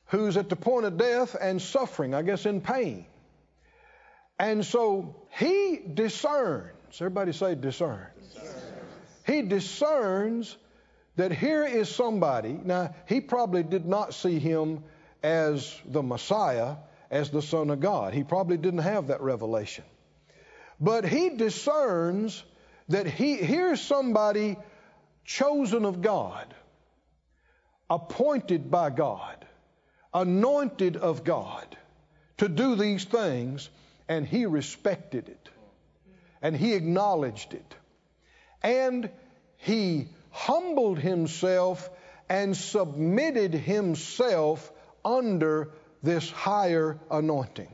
who's 0.08 0.38
at 0.38 0.50
the 0.50 0.56
point 0.56 0.86
of 0.86 0.98
death 0.98 1.36
and 1.40 1.62
suffering, 1.62 2.14
I 2.14 2.22
guess 2.22 2.46
in 2.46 2.62
pain. 2.62 3.06
And 4.40 4.66
so 4.66 5.16
he 5.38 5.80
discerns, 5.94 6.74
everybody 6.96 7.34
say 7.34 7.56
discern. 7.56 8.08
He 9.26 9.42
discerns 9.42 10.56
that 11.18 11.32
here 11.32 11.66
is 11.66 11.94
somebody. 11.94 12.58
Now, 12.64 12.96
he 13.08 13.20
probably 13.20 13.64
did 13.64 13.86
not 13.86 14.14
see 14.14 14.40
him 14.40 14.84
as 15.24 15.76
the 15.86 16.04
Messiah, 16.04 16.76
as 17.10 17.30
the 17.30 17.42
Son 17.42 17.70
of 17.72 17.80
God. 17.80 18.14
He 18.14 18.24
probably 18.24 18.58
didn't 18.58 18.82
have 18.82 19.08
that 19.08 19.22
revelation. 19.22 19.84
But 20.80 21.06
he 21.06 21.30
discerns 21.30 22.44
that 22.90 23.08
he 23.08 23.36
here's 23.36 23.82
somebody 23.82 24.56
chosen 25.26 25.84
of 25.84 26.02
God, 26.02 26.54
appointed 27.90 28.70
by 28.70 28.92
God 28.92 29.47
anointed 30.18 30.98
of 30.98 31.24
God 31.24 31.78
to 32.38 32.50
do 32.50 32.76
these 32.76 33.06
things, 33.06 33.70
and 34.10 34.26
he 34.26 34.46
respected 34.46 35.30
it. 35.30 35.50
And 36.42 36.56
he 36.56 36.74
acknowledged 36.74 37.54
it. 37.54 37.76
And 38.64 39.10
he 39.58 40.08
humbled 40.32 40.98
himself 41.00 41.90
and 42.30 42.58
submitted 42.58 43.54
himself 43.54 44.72
under 45.06 45.70
this 46.02 46.30
higher 46.32 47.00
anointing. 47.12 47.72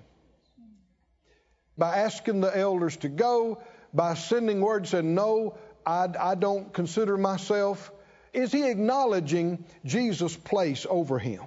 By 1.78 1.98
asking 1.98 2.42
the 2.42 2.56
elders 2.56 2.98
to 2.98 3.10
go, 3.10 3.62
by 3.94 4.16
sending 4.16 4.60
word 4.60 4.88
saying, 4.88 5.16
No, 5.16 5.58
I, 5.86 6.08
I 6.20 6.36
don't 6.36 6.74
consider 6.74 7.18
myself, 7.18 7.92
is 8.34 8.52
he 8.52 8.70
acknowledging 8.70 9.64
Jesus' 9.86 10.36
place 10.36 10.86
over 10.90 11.20
him? 11.20 11.42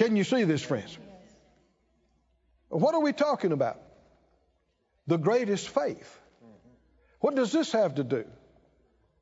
Can 0.00 0.16
you 0.16 0.24
see 0.24 0.44
this, 0.44 0.62
friends? 0.62 0.96
What 2.70 2.94
are 2.94 3.02
we 3.02 3.12
talking 3.12 3.52
about? 3.52 3.78
The 5.06 5.18
greatest 5.18 5.68
faith. 5.68 6.18
What 7.18 7.34
does 7.34 7.52
this 7.52 7.72
have 7.72 7.96
to 7.96 8.04
do 8.04 8.24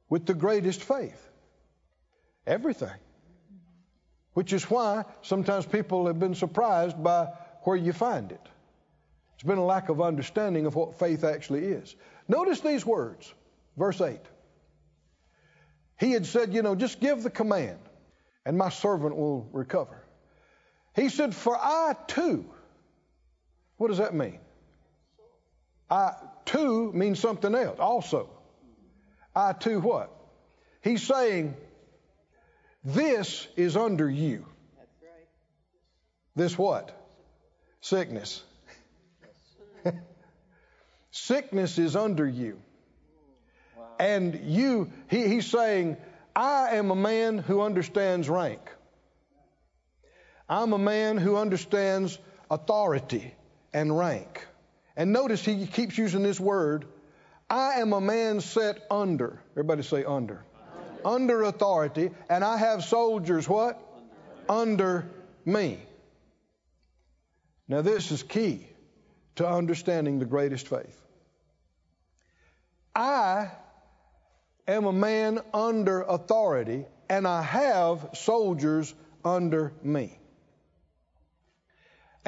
with 0.09 0.25
the 0.25 0.35
greatest 0.35 0.81
faith? 0.81 1.21
Everything. 2.47 2.95
Which 4.35 4.53
is 4.53 4.71
why 4.71 5.05
sometimes 5.23 5.67
people 5.67 6.07
have 6.07 6.21
been 6.21 6.37
surprised 6.37 7.03
by 7.03 7.27
where 7.65 7.77
you 7.77 7.93
find 7.93 8.31
it. 8.31 8.49
It's 9.35 9.43
been 9.43 9.59
a 9.59 9.65
lack 9.65 9.89
of 9.89 10.01
understanding 10.01 10.67
of 10.67 10.77
what 10.77 11.01
faith 11.01 11.25
actually 11.25 11.65
is. 11.65 11.97
Notice 12.29 12.61
these 12.61 12.87
words, 12.87 13.35
verse 13.77 14.01
8. 14.01 14.21
He 15.99 16.13
had 16.13 16.25
said, 16.25 16.55
You 16.55 16.63
know, 16.63 16.77
just 16.77 17.01
give 17.01 17.25
the 17.25 17.31
command, 17.31 17.81
and 18.47 18.57
my 18.57 18.69
servant 18.69 19.17
will 19.17 19.49
recover. 19.53 20.05
He 20.99 21.09
said, 21.11 21.35
For 21.35 21.57
I 21.57 21.95
too. 22.09 22.45
What 23.77 23.89
does 23.89 23.99
that 23.99 24.15
mean? 24.15 24.41
I 25.89 26.13
too 26.45 26.93
means 26.93 27.21
something 27.21 27.55
else 27.55 27.79
also. 27.79 28.29
I 29.35 29.53
too 29.53 29.79
what? 29.79 30.11
He's 30.83 31.03
saying, 31.03 31.57
This 32.83 33.47
is 33.57 33.77
under 33.77 34.11
you. 34.11 34.45
That's 34.77 34.91
right. 35.03 35.29
This 36.35 36.59
what? 36.59 36.95
Sickness. 37.81 38.43
Sickness 41.13 41.79
is 41.79 41.95
under 41.95 42.27
you. 42.27 42.59
Wow. 43.77 43.85
And 44.01 44.41
you, 44.47 44.91
he, 45.09 45.29
he's 45.29 45.47
saying, 45.47 45.97
I 46.35 46.77
am 46.77 46.91
a 46.91 46.97
man 46.97 47.39
who 47.39 47.61
understands 47.61 48.29
rank. 48.29 48.61
I'm 50.49 50.73
a 50.73 50.79
man 50.79 51.19
who 51.19 51.37
understands 51.37 52.19
authority 52.51 53.35
and 53.73 53.97
rank. 53.97 54.47
And 54.97 55.13
notice 55.13 55.45
he 55.45 55.67
keeps 55.67 55.99
using 55.99 56.23
this 56.23 56.41
word. 56.41 56.87
I 57.51 57.81
am 57.81 57.93
a 57.93 58.01
man 58.01 58.41
set 58.41 58.85
under. 58.91 59.41
Everybody 59.53 59.83
say 59.83 60.05
under. 60.05 60.45
Under, 61.05 61.09
under 61.09 61.43
authority. 61.43 62.11
And 62.31 62.43
I 62.43 62.57
have 62.57 62.85
soldiers 62.85 63.49
what? 63.49 63.81
Under, 64.49 64.99
under 65.01 65.11
me. 65.45 65.79
Now, 67.69 67.83
this 67.83 68.11
is 68.11 68.23
key 68.23 68.67
to 69.37 69.47
understanding 69.47 70.19
the 70.19 70.25
greatest 70.25 70.69
faith. 70.69 70.99
I 72.95 73.51
am 74.67 74.87
a 74.87 74.93
man 74.93 75.41
under 75.53 76.01
authority, 76.03 76.87
and 77.09 77.29
I 77.29 77.43
have 77.43 78.11
soldiers 78.15 78.93
under 79.25 79.73
me. 79.83 80.19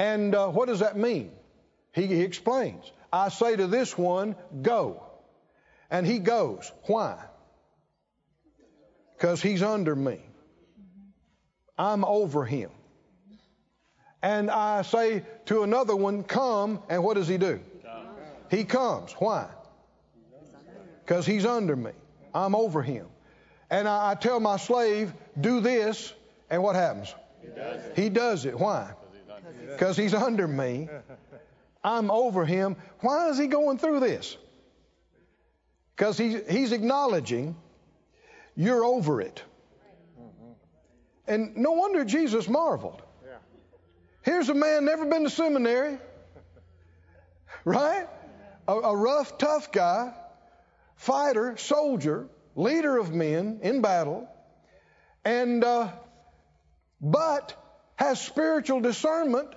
And 0.00 0.34
uh, 0.34 0.48
what 0.48 0.68
does 0.68 0.80
that 0.80 0.96
mean? 0.96 1.30
He, 1.92 2.06
he 2.06 2.22
explains. 2.22 2.90
I 3.12 3.28
say 3.28 3.54
to 3.54 3.66
this 3.66 3.98
one, 3.98 4.34
go. 4.62 5.04
And 5.90 6.06
he 6.06 6.20
goes. 6.20 6.72
Why? 6.84 7.18
Because 9.14 9.42
he's 9.42 9.62
under 9.62 9.94
me. 9.94 10.20
I'm 11.78 12.06
over 12.06 12.46
him. 12.46 12.70
And 14.22 14.50
I 14.50 14.82
say 14.82 15.22
to 15.46 15.64
another 15.64 15.94
one, 15.94 16.22
come, 16.24 16.82
and 16.88 17.04
what 17.04 17.16
does 17.16 17.28
he 17.28 17.36
do? 17.36 17.60
He 18.50 18.64
comes. 18.64 19.12
Why? 19.18 19.48
Because 21.04 21.26
he's 21.26 21.44
under 21.44 21.76
me. 21.76 21.92
I'm 22.34 22.54
over 22.54 22.82
him. 22.82 23.06
And 23.68 23.86
I, 23.86 24.12
I, 24.12 24.14
tell 24.14 24.40
my 24.40 24.56
slave, 24.56 25.12
do 25.38 25.60
this, 25.60 26.14
and 26.48 26.62
what 26.62 26.74
happens? 26.74 27.14
He 27.42 27.48
does 27.48 27.84
it. 27.84 27.92
He 27.96 28.08
does 28.08 28.44
it. 28.46 28.58
Why? 28.58 28.94
Because 29.70 29.96
he's 29.96 30.14
under 30.14 30.46
me. 30.46 30.88
I'm 31.82 32.10
over 32.10 32.44
him. 32.44 32.76
Why 33.00 33.28
is 33.30 33.38
he 33.38 33.46
going 33.46 33.78
through 33.78 34.00
this? 34.00 34.36
Because 35.96 36.18
he, 36.18 36.38
he's 36.48 36.72
acknowledging 36.72 37.56
you're 38.56 38.84
over 38.84 39.20
it. 39.20 39.42
And 41.26 41.56
no 41.56 41.72
wonder 41.72 42.04
Jesus 42.04 42.48
marveled. 42.48 43.02
Here's 44.22 44.48
a 44.50 44.54
man 44.54 44.84
never 44.84 45.06
been 45.06 45.24
to 45.24 45.30
seminary, 45.30 45.98
right? 47.64 48.06
A, 48.68 48.74
a 48.74 48.96
rough, 48.96 49.38
tough 49.38 49.72
guy, 49.72 50.12
fighter, 50.96 51.56
soldier, 51.56 52.28
leader 52.54 52.98
of 52.98 53.14
men 53.14 53.60
in 53.62 53.80
battle, 53.80 54.28
and 55.24 55.64
uh, 55.64 55.88
but 57.00 57.56
has 58.00 58.18
spiritual 58.18 58.80
discernment 58.80 59.48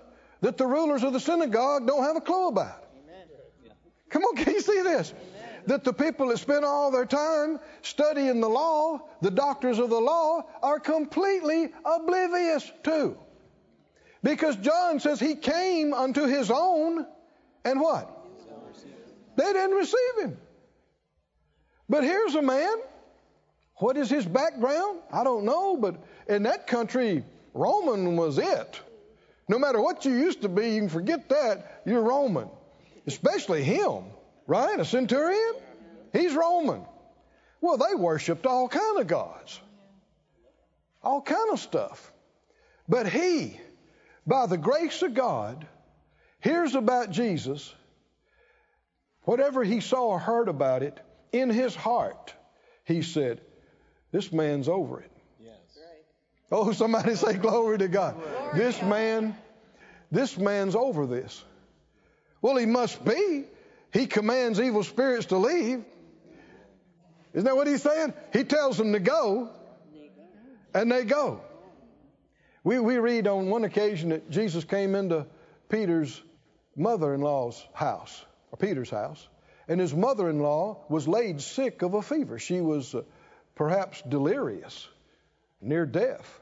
that 0.42 0.58
the 0.58 0.68
rulers 0.68 1.02
of 1.04 1.14
the 1.14 1.20
synagogue 1.20 1.88
don't 1.88 2.04
have 2.04 2.18
a 2.18 2.22
clue 2.22 2.50
about. 2.50 2.84
Amen. 3.06 3.76
Come 4.10 4.24
on, 4.24 4.36
can 4.36 4.54
you 4.54 4.60
see 4.60 4.82
this? 4.82 5.14
Amen. 5.14 5.62
That 5.68 5.86
the 5.86 5.94
people 5.94 6.28
that 6.28 6.40
spend 6.40 6.66
all 6.66 6.92
their 6.92 7.06
time 7.06 7.62
studying 7.84 8.42
the 8.42 8.50
law, 8.50 9.00
the 9.22 9.32
doctors 9.32 9.80
of 9.80 9.90
the 9.90 10.00
law, 10.00 10.44
are 10.62 10.78
completely 10.78 11.72
oblivious 11.86 12.70
to. 12.84 13.18
Because 14.22 14.58
John 14.58 15.00
says 15.00 15.22
he 15.22 15.36
came 15.36 15.94
unto 15.94 16.28
his 16.28 16.52
own, 16.52 17.06
and 17.64 17.80
what? 17.80 18.10
They 19.38 19.54
didn't 19.54 19.76
receive 19.78 20.18
him. 20.22 20.38
But 21.88 22.04
here's 22.04 22.36
a 22.36 22.42
man. 22.42 22.76
What 23.78 23.96
is 23.96 24.10
his 24.10 24.26
background? 24.26 25.00
I 25.12 25.24
don't 25.24 25.46
know, 25.46 25.78
but 25.78 26.04
in 26.28 26.44
that 26.44 26.68
country, 26.68 27.24
Roman 27.54 28.16
was 28.16 28.38
it. 28.38 28.80
No 29.48 29.60
matter 29.60 29.82
what 29.82 30.06
you 30.06 30.12
used 30.12 30.42
to 30.42 30.50
be, 30.50 30.70
you 30.70 30.82
can 30.82 30.90
forget 30.90 31.30
that. 31.30 31.82
You're 31.86 32.02
Roman. 32.02 32.50
Especially 33.06 33.64
him, 33.64 34.06
right? 34.48 34.80
A 34.80 34.86
centurion? 34.86 35.56
He's 36.14 36.34
Roman. 36.34 36.86
Well, 37.62 37.78
they 37.78 37.96
worshiped 37.96 38.46
all 38.46 38.68
kind 38.68 39.00
of 39.00 39.08
gods. 39.08 39.60
All 41.02 41.22
kind 41.22 41.52
of 41.52 41.60
stuff. 41.60 42.12
But 42.88 43.10
he, 43.10 43.60
by 44.26 44.48
the 44.48 44.58
grace 44.58 45.02
of 45.02 45.14
God, 45.14 45.68
hears 46.40 46.76
about 46.76 47.12
Jesus. 47.12 47.74
Whatever 49.24 49.64
he 49.64 49.80
saw 49.80 50.10
or 50.10 50.20
heard 50.20 50.50
about 50.50 50.84
it, 50.84 51.00
in 51.32 51.50
his 51.50 51.76
heart, 51.76 52.34
he 52.86 53.02
said, 53.02 53.42
This 54.12 54.32
man's 54.32 54.70
over 54.70 55.00
it. 55.02 55.12
Oh, 56.54 56.72
somebody 56.72 57.16
say 57.16 57.34
glory 57.34 57.80
to 57.80 57.88
God. 57.88 58.14
Glory 58.14 58.60
this 58.60 58.78
God. 58.78 58.90
man, 58.90 59.38
this 60.12 60.38
man's 60.38 60.76
over 60.76 61.08
this. 61.08 61.44
Well, 62.44 62.58
he 62.58 62.68
must 62.68 63.04
be. 63.04 63.46
He 63.92 64.06
commands 64.06 64.62
evil 64.62 64.84
spirits 64.84 65.28
to 65.28 65.38
leave. 65.38 65.84
Isn't 67.34 67.46
that 67.46 67.56
what 67.56 67.66
he's 67.66 67.82
saying? 67.82 68.14
He 68.32 68.44
tells 68.44 68.78
them 68.78 68.94
to 68.94 69.00
go, 69.00 69.50
and 70.76 70.92
they 70.92 71.06
go. 71.06 71.42
We, 72.64 72.78
we 72.78 72.98
read 72.98 73.26
on 73.28 73.50
one 73.50 73.64
occasion 73.64 74.10
that 74.10 74.30
Jesus 74.30 74.64
came 74.64 74.94
into 74.94 75.26
Peter's 75.70 76.22
mother 76.76 77.16
in 77.16 77.22
law's 77.22 77.66
house, 77.74 78.24
or 78.52 78.58
Peter's 78.58 78.92
house, 78.92 79.28
and 79.68 79.80
his 79.80 79.94
mother 79.94 80.30
in 80.30 80.40
law 80.40 80.86
was 80.88 81.08
laid 81.08 81.42
sick 81.42 81.82
of 81.82 81.96
a 81.96 82.04
fever. 82.04 82.38
She 82.38 82.62
was 82.62 82.94
uh, 82.94 83.02
perhaps 83.56 84.04
delirious, 84.08 84.88
near 85.60 85.88
death. 85.88 86.42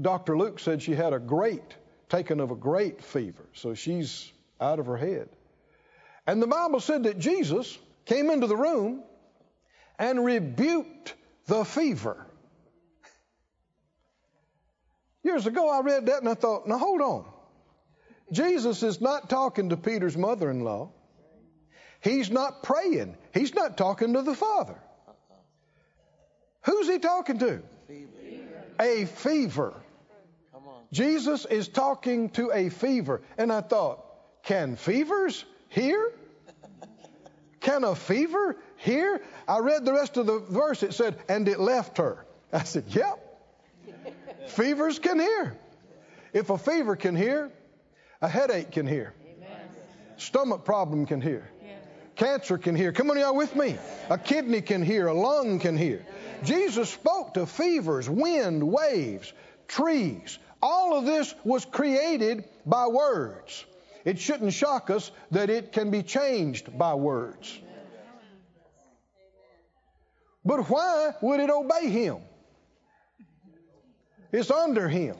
Dr. 0.00 0.38
Luke 0.38 0.58
said 0.58 0.82
she 0.82 0.94
had 0.94 1.12
a 1.12 1.18
great, 1.18 1.76
taken 2.08 2.40
of 2.40 2.50
a 2.50 2.56
great 2.56 3.02
fever, 3.02 3.44
so 3.52 3.74
she's 3.74 4.32
out 4.60 4.78
of 4.78 4.86
her 4.86 4.96
head. 4.96 5.28
And 6.26 6.40
the 6.40 6.46
Bible 6.46 6.80
said 6.80 7.02
that 7.04 7.18
Jesus 7.18 7.76
came 8.06 8.30
into 8.30 8.46
the 8.46 8.56
room 8.56 9.02
and 9.98 10.24
rebuked 10.24 11.14
the 11.46 11.64
fever. 11.64 12.26
Years 15.22 15.46
ago, 15.46 15.68
I 15.68 15.80
read 15.80 16.06
that 16.06 16.20
and 16.20 16.28
I 16.28 16.34
thought, 16.34 16.66
now 16.66 16.78
hold 16.78 17.00
on. 17.00 17.24
Jesus 18.32 18.82
is 18.82 19.00
not 19.00 19.28
talking 19.28 19.68
to 19.70 19.76
Peter's 19.76 20.16
mother 20.16 20.50
in 20.50 20.60
law. 20.60 20.90
He's 22.00 22.30
not 22.30 22.62
praying. 22.62 23.16
He's 23.32 23.54
not 23.54 23.76
talking 23.76 24.14
to 24.14 24.22
the 24.22 24.34
Father. 24.34 24.80
Who's 26.64 26.88
he 26.88 26.98
talking 26.98 27.38
to? 27.38 27.62
A 28.80 29.06
fever. 29.06 29.74
Jesus 30.92 31.46
is 31.46 31.68
talking 31.68 32.28
to 32.30 32.50
a 32.52 32.68
fever. 32.68 33.22
And 33.38 33.50
I 33.50 33.62
thought, 33.62 34.04
can 34.42 34.76
fevers 34.76 35.44
hear? 35.68 36.12
Can 37.60 37.84
a 37.84 37.94
fever 37.94 38.56
hear? 38.76 39.22
I 39.48 39.60
read 39.60 39.84
the 39.84 39.92
rest 39.92 40.16
of 40.16 40.26
the 40.26 40.38
verse. 40.38 40.82
It 40.82 40.92
said, 40.92 41.16
and 41.28 41.48
it 41.48 41.58
left 41.58 41.98
her. 41.98 42.26
I 42.52 42.64
said, 42.64 42.84
yep. 42.88 43.18
Fevers 44.48 44.98
can 44.98 45.18
hear. 45.18 45.56
If 46.32 46.50
a 46.50 46.58
fever 46.58 46.96
can 46.96 47.16
hear, 47.16 47.50
a 48.20 48.28
headache 48.28 48.72
can 48.72 48.86
hear. 48.86 49.14
Amen. 49.24 49.60
Stomach 50.16 50.64
problem 50.64 51.06
can 51.06 51.20
hear. 51.20 51.48
Yeah. 51.62 51.76
Cancer 52.16 52.58
can 52.58 52.74
hear. 52.74 52.92
Come 52.92 53.10
on, 53.10 53.18
y'all 53.18 53.34
with 53.34 53.54
me. 53.56 53.76
A 54.10 54.18
kidney 54.18 54.60
can 54.60 54.82
hear. 54.82 55.06
A 55.06 55.14
lung 55.14 55.58
can 55.58 55.76
hear. 55.76 56.04
Jesus 56.44 56.90
spoke 56.90 57.34
to 57.34 57.46
fevers, 57.46 58.08
wind, 58.08 58.62
waves, 58.62 59.32
trees, 59.68 60.38
all 60.60 60.96
of 60.96 61.04
this 61.04 61.34
was 61.44 61.64
created 61.64 62.44
by 62.64 62.86
words. 62.86 63.64
It 64.04 64.18
shouldn't 64.18 64.52
shock 64.52 64.90
us 64.90 65.10
that 65.30 65.50
it 65.50 65.72
can 65.72 65.90
be 65.90 66.02
changed 66.02 66.76
by 66.76 66.94
words. 66.94 67.60
But 70.44 70.68
why 70.68 71.12
would 71.20 71.40
it 71.40 71.50
obey 71.50 71.88
him? 71.88 72.18
It's 74.32 74.50
under 74.50 74.88
him. 74.88 75.16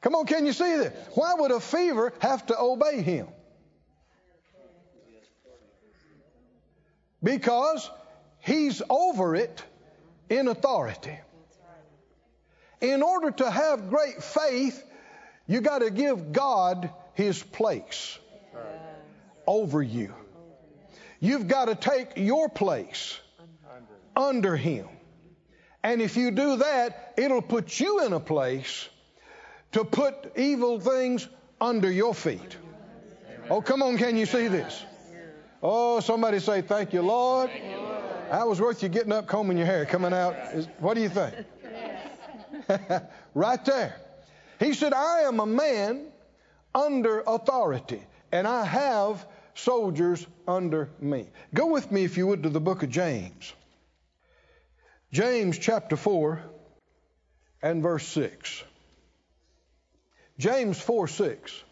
Come 0.00 0.14
on, 0.14 0.26
can 0.26 0.46
you 0.46 0.52
see 0.52 0.76
this? 0.76 0.92
Why 1.14 1.34
would 1.34 1.50
a 1.50 1.60
fever 1.60 2.12
have 2.20 2.46
to 2.46 2.58
obey 2.58 3.02
him? 3.02 3.28
Because 7.22 7.90
he's 8.38 8.80
over 8.88 9.36
it 9.36 9.62
in 10.30 10.48
authority 10.48 11.18
in 12.80 13.02
order 13.02 13.30
to 13.30 13.50
have 13.50 13.90
great 13.90 14.22
faith, 14.22 14.82
you 15.46 15.60
got 15.60 15.80
to 15.80 15.90
give 15.90 16.32
God 16.32 16.90
his 17.14 17.42
place 17.42 18.18
over 19.46 19.82
you. 19.82 20.14
You've 21.20 21.48
got 21.48 21.66
to 21.66 21.74
take 21.74 22.16
your 22.16 22.48
place 22.48 23.18
under 24.16 24.56
him. 24.56 24.88
And 25.82 26.00
if 26.00 26.16
you 26.16 26.30
do 26.30 26.56
that, 26.56 27.14
it'll 27.16 27.42
put 27.42 27.78
you 27.78 28.04
in 28.04 28.12
a 28.12 28.20
place 28.20 28.88
to 29.72 29.84
put 29.84 30.32
evil 30.36 30.80
things 30.80 31.28
under 31.60 31.90
your 31.90 32.14
feet. 32.14 32.56
Oh, 33.50 33.60
come 33.60 33.82
on, 33.82 33.98
can 33.98 34.16
you 34.16 34.26
see 34.26 34.48
this? 34.48 34.84
Oh, 35.62 36.00
somebody 36.00 36.38
say, 36.38 36.62
Thank 36.62 36.92
you, 36.92 37.02
Lord. 37.02 37.50
That 38.30 38.46
was 38.46 38.60
worth 38.60 38.80
you 38.80 38.88
getting 38.88 39.10
up, 39.10 39.26
combing 39.26 39.56
your 39.56 39.66
hair, 39.66 39.84
coming 39.84 40.12
out. 40.12 40.36
What 40.78 40.94
do 40.94 41.00
you 41.00 41.08
think? 41.08 41.34
right 43.34 43.64
there. 43.64 43.96
He 44.60 44.72
said, 44.72 44.92
I 44.92 45.22
am 45.22 45.40
a 45.40 45.46
man 45.46 46.06
under 46.72 47.24
authority, 47.26 48.00
and 48.30 48.46
I 48.46 48.64
have 48.64 49.26
soldiers 49.54 50.24
under 50.46 50.90
me. 51.00 51.26
Go 51.52 51.66
with 51.66 51.90
me, 51.90 52.04
if 52.04 52.16
you 52.16 52.28
would, 52.28 52.44
to 52.44 52.50
the 52.50 52.60
book 52.60 52.84
of 52.84 52.90
James. 52.90 53.52
James 55.12 55.58
chapter 55.58 55.96
4 55.96 56.40
and 57.62 57.82
verse 57.82 58.06
6. 58.06 58.62
James 60.38 60.80
4 60.80 61.08
6. 61.08 61.64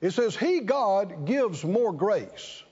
It 0.00 0.12
says, 0.12 0.34
He, 0.34 0.60
God, 0.60 1.26
gives 1.26 1.62
more 1.64 1.92
grace. 1.92 2.62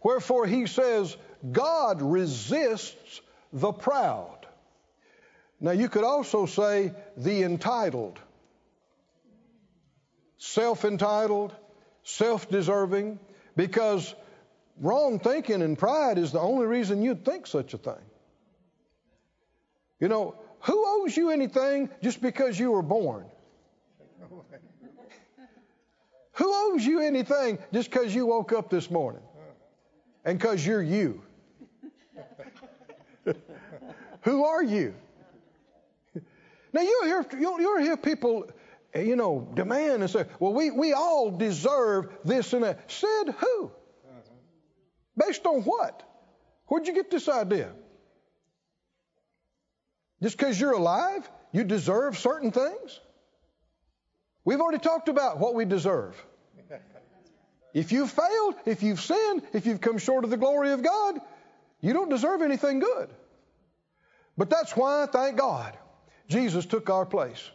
Wherefore 0.00 0.46
he 0.46 0.66
says, 0.66 1.16
God 1.52 2.02
resists 2.02 3.20
the 3.52 3.72
proud. 3.72 4.46
Now 5.60 5.70
you 5.70 5.88
could 5.88 6.04
also 6.04 6.46
say 6.46 6.92
the 7.16 7.42
entitled, 7.42 8.18
self 10.38 10.84
entitled, 10.84 11.54
self 12.02 12.48
deserving, 12.48 13.18
because 13.56 14.14
wrong 14.80 15.18
thinking 15.18 15.62
and 15.62 15.78
pride 15.78 16.18
is 16.18 16.32
the 16.32 16.40
only 16.40 16.66
reason 16.66 17.02
you'd 17.02 17.24
think 17.24 17.46
such 17.46 17.72
a 17.74 17.78
thing. 17.78 17.94
You 19.98 20.08
know, 20.08 20.34
who 20.60 20.84
owes 20.86 21.16
you 21.16 21.30
anything 21.30 21.88
just 22.02 22.20
because 22.20 22.58
you 22.58 22.72
were 22.72 22.82
born? 22.82 23.24
Who 26.32 26.52
owes 26.52 26.84
you 26.84 27.00
anything 27.00 27.58
just 27.72 27.90
because 27.90 28.14
you 28.14 28.26
woke 28.26 28.52
up 28.52 28.68
this 28.68 28.90
morning? 28.90 29.22
And 30.24 30.38
because 30.38 30.66
you're 30.66 30.82
you? 30.82 31.22
Who 34.26 34.44
are 34.44 34.62
you? 34.62 34.92
Now 36.72 36.80
you'll 36.80 37.04
hear 37.04 37.24
you'll 37.38 37.78
hear 37.78 37.96
people, 37.96 38.50
you 38.92 39.14
know, 39.14 39.48
demand 39.54 40.02
and 40.02 40.10
say, 40.10 40.24
"Well, 40.40 40.52
we 40.52 40.72
we 40.72 40.92
all 40.92 41.30
deserve 41.30 42.12
this 42.24 42.52
and 42.52 42.64
that." 42.64 42.90
Said 42.90 43.30
who? 43.38 43.70
Based 45.16 45.46
on 45.46 45.62
what? 45.62 46.02
Where'd 46.66 46.88
you 46.88 46.92
get 46.92 47.08
this 47.08 47.28
idea? 47.28 47.72
Just 50.20 50.36
because 50.36 50.60
you're 50.60 50.72
alive, 50.72 51.30
you 51.52 51.62
deserve 51.62 52.18
certain 52.18 52.50
things? 52.50 53.00
We've 54.44 54.60
already 54.60 54.80
talked 54.80 55.08
about 55.08 55.38
what 55.38 55.54
we 55.54 55.64
deserve. 55.64 56.16
If 57.74 57.92
you've 57.92 58.10
failed, 58.10 58.56
if 58.64 58.82
you've 58.82 59.00
sinned, 59.00 59.42
if 59.52 59.66
you've 59.66 59.80
come 59.80 59.98
short 59.98 60.24
of 60.24 60.30
the 60.30 60.36
glory 60.36 60.72
of 60.72 60.82
God, 60.82 61.20
you 61.80 61.92
don't 61.92 62.08
deserve 62.08 62.42
anything 62.42 62.80
good. 62.80 63.08
But 64.36 64.50
that's 64.50 64.76
why, 64.76 65.06
thank 65.10 65.38
God, 65.38 65.76
Jesus 66.28 66.66
took 66.66 66.90
our 66.90 67.06
place. 67.06 67.50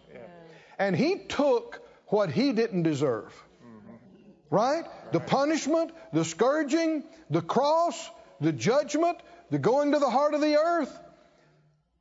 And 0.79 0.95
He 0.95 1.19
took 1.27 1.79
what 2.07 2.31
He 2.31 2.53
didn't 2.53 2.83
deserve. 2.83 3.31
Mm-hmm. 3.63 4.55
Right? 4.55 4.85
The 5.11 5.19
punishment, 5.19 5.91
the 6.11 6.25
scourging, 6.25 7.03
the 7.29 7.41
cross, 7.41 8.09
the 8.39 8.51
judgment, 8.51 9.17
the 9.51 9.59
going 9.59 9.91
to 9.91 9.99
the 9.99 10.09
heart 10.09 10.33
of 10.33 10.41
the 10.41 10.57
earth. 10.57 10.99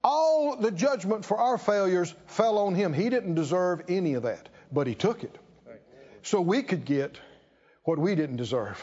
All 0.03 0.57
the 0.57 0.71
judgment 0.71 1.27
for 1.27 1.37
our 1.37 1.59
failures 1.59 2.15
fell 2.27 2.57
on 2.57 2.75
Him. 2.75 2.95
He 2.95 3.11
didn't 3.11 3.35
deserve 3.35 3.83
any 3.89 4.15
of 4.15 4.23
that, 4.23 4.49
but 4.73 4.87
He 4.87 4.95
took 4.95 5.25
it. 5.25 5.37
So 6.23 6.41
we 6.41 6.63
could 6.63 6.87
get 6.87 7.19
what 7.85 7.99
we 7.99 8.15
didn't 8.15 8.37
deserve. 8.37 8.83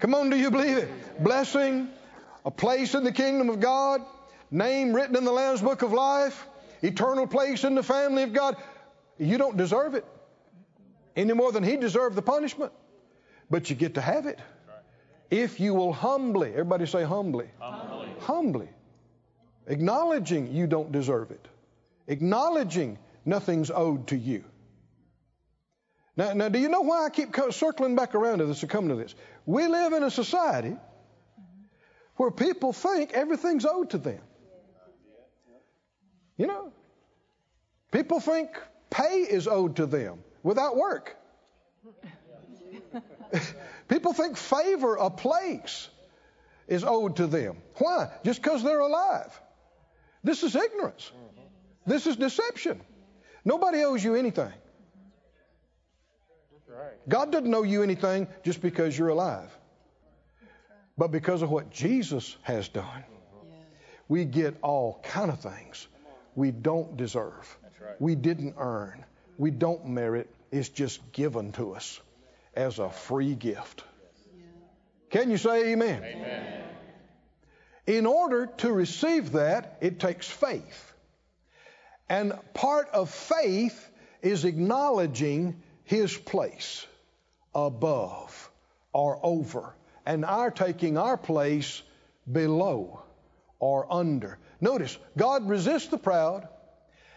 Come 0.00 0.14
on, 0.14 0.30
do 0.30 0.36
you 0.36 0.50
believe 0.50 0.76
it? 0.76 1.22
Blessing, 1.22 1.88
a 2.44 2.50
place 2.50 2.94
in 2.94 3.04
the 3.04 3.12
kingdom 3.12 3.48
of 3.48 3.60
God, 3.60 4.00
name 4.50 4.92
written 4.92 5.16
in 5.16 5.24
the 5.24 5.32
Lamb's 5.32 5.60
book 5.60 5.82
of 5.82 5.92
life, 5.92 6.46
eternal 6.82 7.26
place 7.26 7.64
in 7.64 7.74
the 7.74 7.82
family 7.82 8.22
of 8.22 8.32
God. 8.32 8.56
You 9.18 9.38
don't 9.38 9.56
deserve 9.56 9.94
it 9.94 10.04
any 11.16 11.32
more 11.32 11.52
than 11.52 11.64
he 11.64 11.76
deserved 11.76 12.14
the 12.16 12.22
punishment, 12.22 12.72
but 13.50 13.70
you 13.70 13.76
get 13.76 13.94
to 13.94 14.00
have 14.00 14.26
it 14.26 14.38
if 15.30 15.60
you 15.60 15.74
will 15.74 15.92
humbly, 15.92 16.50
everybody 16.50 16.86
say 16.86 17.04
humbly, 17.04 17.50
Humbly. 17.58 18.08
humbly, 18.20 18.68
acknowledging 19.66 20.52
you 20.52 20.66
don't 20.66 20.90
deserve 20.90 21.30
it, 21.30 21.46
acknowledging 22.06 22.98
nothing's 23.24 23.70
owed 23.70 24.08
to 24.08 24.16
you. 24.16 24.44
Now, 26.16 26.32
now, 26.32 26.48
do 26.48 26.58
you 26.58 26.68
know 26.68 26.80
why 26.80 27.04
I 27.04 27.10
keep 27.10 27.36
circling 27.50 27.94
back 27.94 28.14
around 28.14 28.38
to 28.38 28.46
this 28.46 28.60
to 28.60 28.66
come 28.66 28.88
to 28.88 28.96
this? 28.96 29.14
We 29.46 29.68
live 29.68 29.92
in 29.92 30.02
a 30.02 30.10
society 30.10 30.76
where 32.16 32.32
people 32.32 32.72
think 32.72 33.12
everything's 33.12 33.64
owed 33.64 33.90
to 33.90 33.98
them. 33.98 34.20
You 36.38 36.46
know, 36.46 36.72
people 37.90 38.20
think 38.20 38.50
pay 38.90 39.22
is 39.22 39.48
owed 39.48 39.76
to 39.76 39.86
them 39.86 40.20
without 40.42 40.76
work. 40.76 41.16
people 43.88 44.12
think 44.12 44.36
favor, 44.36 44.94
a 44.94 45.10
place, 45.10 45.90
is 46.68 46.84
owed 46.84 47.16
to 47.16 47.26
them. 47.26 47.56
Why? 47.78 48.08
Just 48.24 48.40
because 48.40 48.62
they're 48.62 48.78
alive. 48.78 49.38
This 50.22 50.44
is 50.44 50.54
ignorance. 50.54 51.10
This 51.86 52.06
is 52.06 52.16
deception. 52.16 52.80
Nobody 53.44 53.82
owes 53.82 54.02
you 54.04 54.14
anything. 54.14 54.52
God 57.08 57.32
doesn't 57.32 57.52
owe 57.52 57.62
you 57.64 57.82
anything 57.82 58.28
just 58.44 58.60
because 58.60 58.96
you're 58.96 59.08
alive, 59.08 59.50
but 60.96 61.10
because 61.10 61.42
of 61.42 61.50
what 61.50 61.70
Jesus 61.70 62.36
has 62.42 62.68
done. 62.68 63.04
We 64.06 64.24
get 64.24 64.56
all 64.62 65.00
kind 65.02 65.30
of 65.30 65.40
things 65.40 65.88
we 66.38 66.52
don't 66.52 66.96
deserve. 66.96 67.58
We 67.98 68.14
didn't 68.14 68.54
earn. 68.58 69.04
We 69.38 69.50
don't 69.50 69.86
merit. 69.86 70.30
It's 70.52 70.68
just 70.68 71.00
given 71.10 71.50
to 71.52 71.74
us 71.74 72.00
as 72.54 72.78
a 72.78 72.90
free 72.90 73.34
gift. 73.34 73.82
Can 75.10 75.32
you 75.32 75.36
say 75.36 75.72
amen? 75.72 76.04
Amen. 76.04 76.62
In 77.88 78.06
order 78.06 78.46
to 78.58 78.72
receive 78.72 79.32
that, 79.32 79.78
it 79.80 79.98
takes 79.98 80.28
faith. 80.28 80.92
And 82.08 82.32
part 82.54 82.88
of 82.90 83.10
faith 83.10 83.90
is 84.22 84.44
acknowledging 84.44 85.60
his 85.82 86.16
place 86.16 86.86
above 87.52 88.50
or 88.92 89.18
over, 89.24 89.74
and 90.06 90.24
our 90.24 90.52
taking 90.52 90.98
our 90.98 91.16
place 91.16 91.82
below 92.30 93.02
or 93.58 93.92
under. 93.92 94.38
Notice, 94.60 94.98
God 95.16 95.48
resists 95.48 95.88
the 95.88 95.98
proud, 95.98 96.48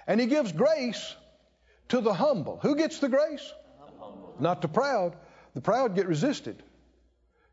and 0.07 0.19
he 0.19 0.27
gives 0.27 0.51
grace 0.51 1.15
to 1.89 2.01
the 2.01 2.13
humble. 2.13 2.59
Who 2.61 2.75
gets 2.75 2.99
the 2.99 3.09
grace? 3.09 3.51
Not 4.39 4.61
the 4.61 4.67
proud. 4.67 5.15
The 5.53 5.61
proud 5.61 5.95
get 5.95 6.07
resisted. 6.07 6.61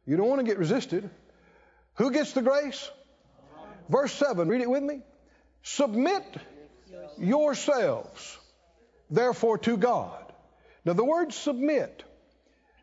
You 0.07 0.16
don't 0.16 0.29
want 0.29 0.40
to 0.40 0.46
get 0.46 0.59
resisted. 0.59 1.09
Who 1.94 2.11
gets 2.11 2.33
the 2.33 2.42
grace? 2.42 2.90
Verse 3.88 4.12
7, 4.12 4.48
read 4.48 4.61
it 4.61 4.70
with 4.70 4.83
me. 4.83 5.01
Submit 5.62 6.24
yourselves, 7.18 8.38
therefore, 9.11 9.59
to 9.59 9.77
God. 9.77 10.33
Now, 10.85 10.92
the 10.92 11.05
word 11.05 11.33
submit 11.33 12.05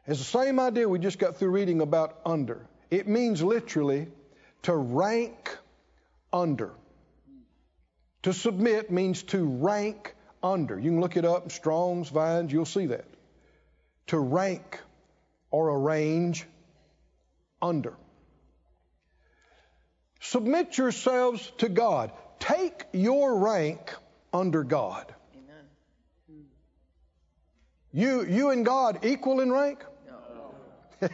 is 0.08 0.20
the 0.20 0.26
same 0.26 0.60
idea 0.60 0.88
we 0.88 1.00
just 1.00 1.20
got 1.20 1.38
through 1.38 1.52
reading 1.52 1.82
about 1.82 2.20
under. 2.26 2.68
It 2.91 3.08
means 3.08 3.41
literally 3.41 4.08
to 4.63 4.76
rank 4.76 5.58
under. 6.34 6.72
To 8.26 8.34
submit 8.34 8.90
means 8.90 9.22
to 9.22 9.46
rank 9.46 10.16
under. 10.42 10.80
You 10.80 10.90
can 10.90 11.00
look 11.00 11.16
it 11.16 11.26
up 11.26 11.44
in 11.44 11.50
Strong's, 11.52 12.10
Vines, 12.10 12.52
you'll 12.52 12.66
see 12.66 12.88
that. 12.88 13.06
To 14.08 14.18
rank 14.18 14.82
or 15.52 15.70
arrange 15.70 16.44
under. 17.62 17.94
Submit 20.22 20.76
yourselves 20.76 21.52
to 21.60 21.70
God. 21.70 22.14
Take 22.40 22.86
your 22.94 23.38
rank 23.38 23.94
under 24.34 24.64
God. 24.64 25.14
Amen. 25.36 26.46
You, 27.94 28.26
you 28.26 28.50
and 28.50 28.66
God 28.66 29.06
equal 29.06 29.40
in 29.40 29.52
rank? 29.52 29.86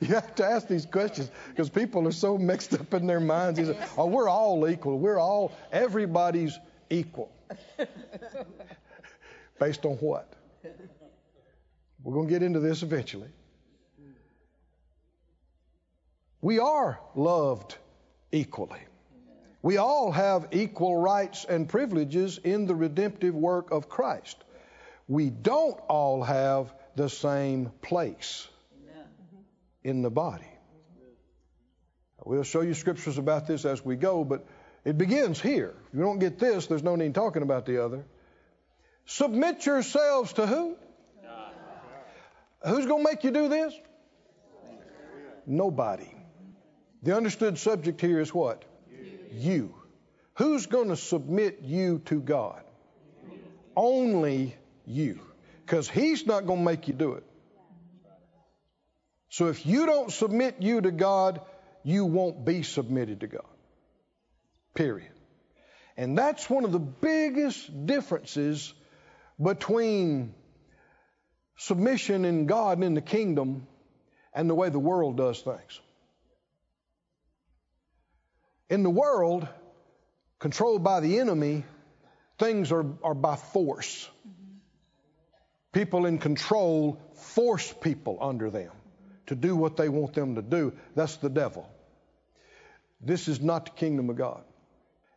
You 0.00 0.08
have 0.08 0.34
to 0.36 0.44
ask 0.44 0.66
these 0.68 0.86
questions 0.86 1.30
because 1.48 1.70
people 1.70 2.06
are 2.08 2.12
so 2.12 2.36
mixed 2.36 2.74
up 2.74 2.92
in 2.94 3.06
their 3.06 3.20
minds. 3.20 3.58
They 3.58 3.66
say, 3.66 3.78
oh, 3.98 4.06
we're 4.06 4.28
all 4.28 4.68
equal. 4.68 4.98
We're 4.98 5.18
all, 5.18 5.52
everybody's 5.72 6.58
equal. 6.90 7.32
Based 9.60 9.84
on 9.84 9.92
what? 9.94 10.32
We're 12.02 12.14
going 12.14 12.26
to 12.28 12.32
get 12.32 12.42
into 12.42 12.60
this 12.60 12.82
eventually. 12.82 13.28
We 16.42 16.58
are 16.58 17.00
loved 17.14 17.78
equally. 18.30 18.80
We 19.62 19.78
all 19.78 20.12
have 20.12 20.48
equal 20.52 20.98
rights 20.98 21.46
and 21.48 21.66
privileges 21.66 22.36
in 22.36 22.66
the 22.66 22.74
redemptive 22.74 23.34
work 23.34 23.70
of 23.70 23.88
Christ. 23.88 24.36
We 25.08 25.30
don't 25.30 25.80
all 25.88 26.22
have 26.22 26.74
the 26.96 27.08
same 27.08 27.72
place. 27.80 28.46
In 29.84 30.02
the 30.02 30.10
body. 30.10 30.48
We'll 32.24 32.42
show 32.42 32.62
you 32.62 32.72
scriptures 32.72 33.18
about 33.18 33.46
this 33.46 33.66
as 33.66 33.84
we 33.84 33.96
go, 33.96 34.24
but 34.24 34.46
it 34.84 34.96
begins 34.96 35.40
here. 35.40 35.74
If 35.88 35.94
you 35.94 36.00
don't 36.00 36.18
get 36.18 36.38
this, 36.38 36.66
there's 36.66 36.82
no 36.82 36.96
need 36.96 37.14
talking 37.14 37.42
about 37.42 37.66
the 37.66 37.84
other. 37.84 38.06
Submit 39.06 39.66
yourselves 39.66 40.32
to 40.34 40.46
who? 40.46 40.76
Who's 42.66 42.86
going 42.86 43.04
to 43.04 43.10
make 43.10 43.24
you 43.24 43.30
do 43.30 43.48
this? 43.48 43.74
Nobody. 45.46 46.10
The 47.02 47.14
understood 47.14 47.58
subject 47.58 48.00
here 48.00 48.20
is 48.20 48.32
what? 48.32 48.64
You. 49.32 49.74
Who's 50.36 50.64
going 50.64 50.88
to 50.88 50.96
submit 50.96 51.60
you 51.62 51.98
to 52.06 52.20
God? 52.20 52.62
Only 53.76 54.56
you. 54.86 55.20
because 55.66 55.88
He's 55.88 56.26
not 56.26 56.46
going 56.46 56.60
to 56.60 56.64
make 56.64 56.88
you 56.88 56.94
do 56.94 57.12
it. 57.14 57.24
So 59.34 59.48
if 59.48 59.66
you 59.66 59.84
don't 59.86 60.12
submit 60.12 60.62
you 60.62 60.80
to 60.80 60.92
God, 60.92 61.40
you 61.82 62.04
won't 62.04 62.44
be 62.44 62.62
submitted 62.62 63.22
to 63.22 63.26
God. 63.26 63.56
Period. 64.74 65.10
And 65.96 66.16
that's 66.16 66.48
one 66.48 66.64
of 66.64 66.70
the 66.70 66.78
biggest 66.78 67.84
differences 67.84 68.72
between 69.42 70.36
submission 71.56 72.24
in 72.24 72.46
God 72.46 72.78
and 72.78 72.84
in 72.84 72.94
the 72.94 73.00
kingdom 73.00 73.66
and 74.32 74.48
the 74.48 74.54
way 74.54 74.68
the 74.68 74.78
world 74.78 75.16
does 75.16 75.40
things. 75.40 75.80
In 78.70 78.84
the 78.84 78.90
world, 78.90 79.48
controlled 80.38 80.84
by 80.84 81.00
the 81.00 81.18
enemy, 81.18 81.64
things 82.38 82.70
are, 82.70 82.86
are 83.02 83.14
by 83.14 83.34
force. 83.34 84.08
Mm-hmm. 84.28 84.58
People 85.72 86.06
in 86.06 86.18
control 86.18 87.02
force 87.14 87.74
people 87.82 88.18
under 88.20 88.48
them 88.48 88.70
to 89.26 89.34
do 89.34 89.56
what 89.56 89.76
they 89.76 89.88
want 89.88 90.14
them 90.14 90.34
to 90.34 90.42
do. 90.42 90.72
That's 90.94 91.16
the 91.16 91.30
devil. 91.30 91.68
This 93.00 93.28
is 93.28 93.40
not 93.40 93.66
the 93.66 93.72
kingdom 93.72 94.10
of 94.10 94.16
God. 94.16 94.42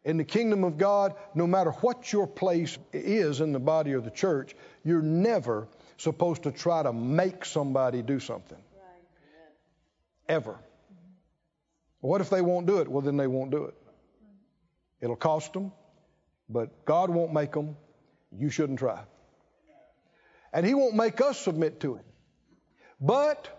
In 0.03 0.17
the 0.17 0.23
kingdom 0.23 0.63
of 0.63 0.77
God, 0.77 1.15
no 1.35 1.47
matter 1.47 1.71
what 1.71 2.11
your 2.13 2.27
place 2.27 2.77
is 2.93 3.41
in 3.41 3.51
the 3.51 3.59
body 3.59 3.93
of 3.93 4.05
the 4.05 4.11
church, 4.11 4.55
you're 4.83 5.01
never 5.01 5.67
supposed 5.97 6.43
to 6.43 6.51
try 6.51 6.83
to 6.83 6.93
make 6.93 7.43
somebody 7.43 8.01
do 8.01 8.19
something. 8.19 8.57
Ever. 10.29 10.57
What 11.99 12.21
if 12.21 12.29
they 12.29 12.41
won't 12.41 12.67
do 12.67 12.79
it? 12.79 12.87
Well, 12.87 13.01
then 13.01 13.17
they 13.17 13.27
won't 13.27 13.51
do 13.51 13.65
it. 13.65 13.75
It'll 15.01 15.15
cost 15.15 15.53
them, 15.53 15.71
but 16.49 16.85
God 16.85 17.09
won't 17.09 17.33
make 17.33 17.51
them. 17.51 17.75
You 18.31 18.49
shouldn't 18.49 18.79
try. 18.79 18.99
And 20.53 20.65
He 20.65 20.73
won't 20.73 20.95
make 20.95 21.21
us 21.21 21.37
submit 21.37 21.81
to 21.81 21.95
Him. 21.95 22.03
But 22.99 23.56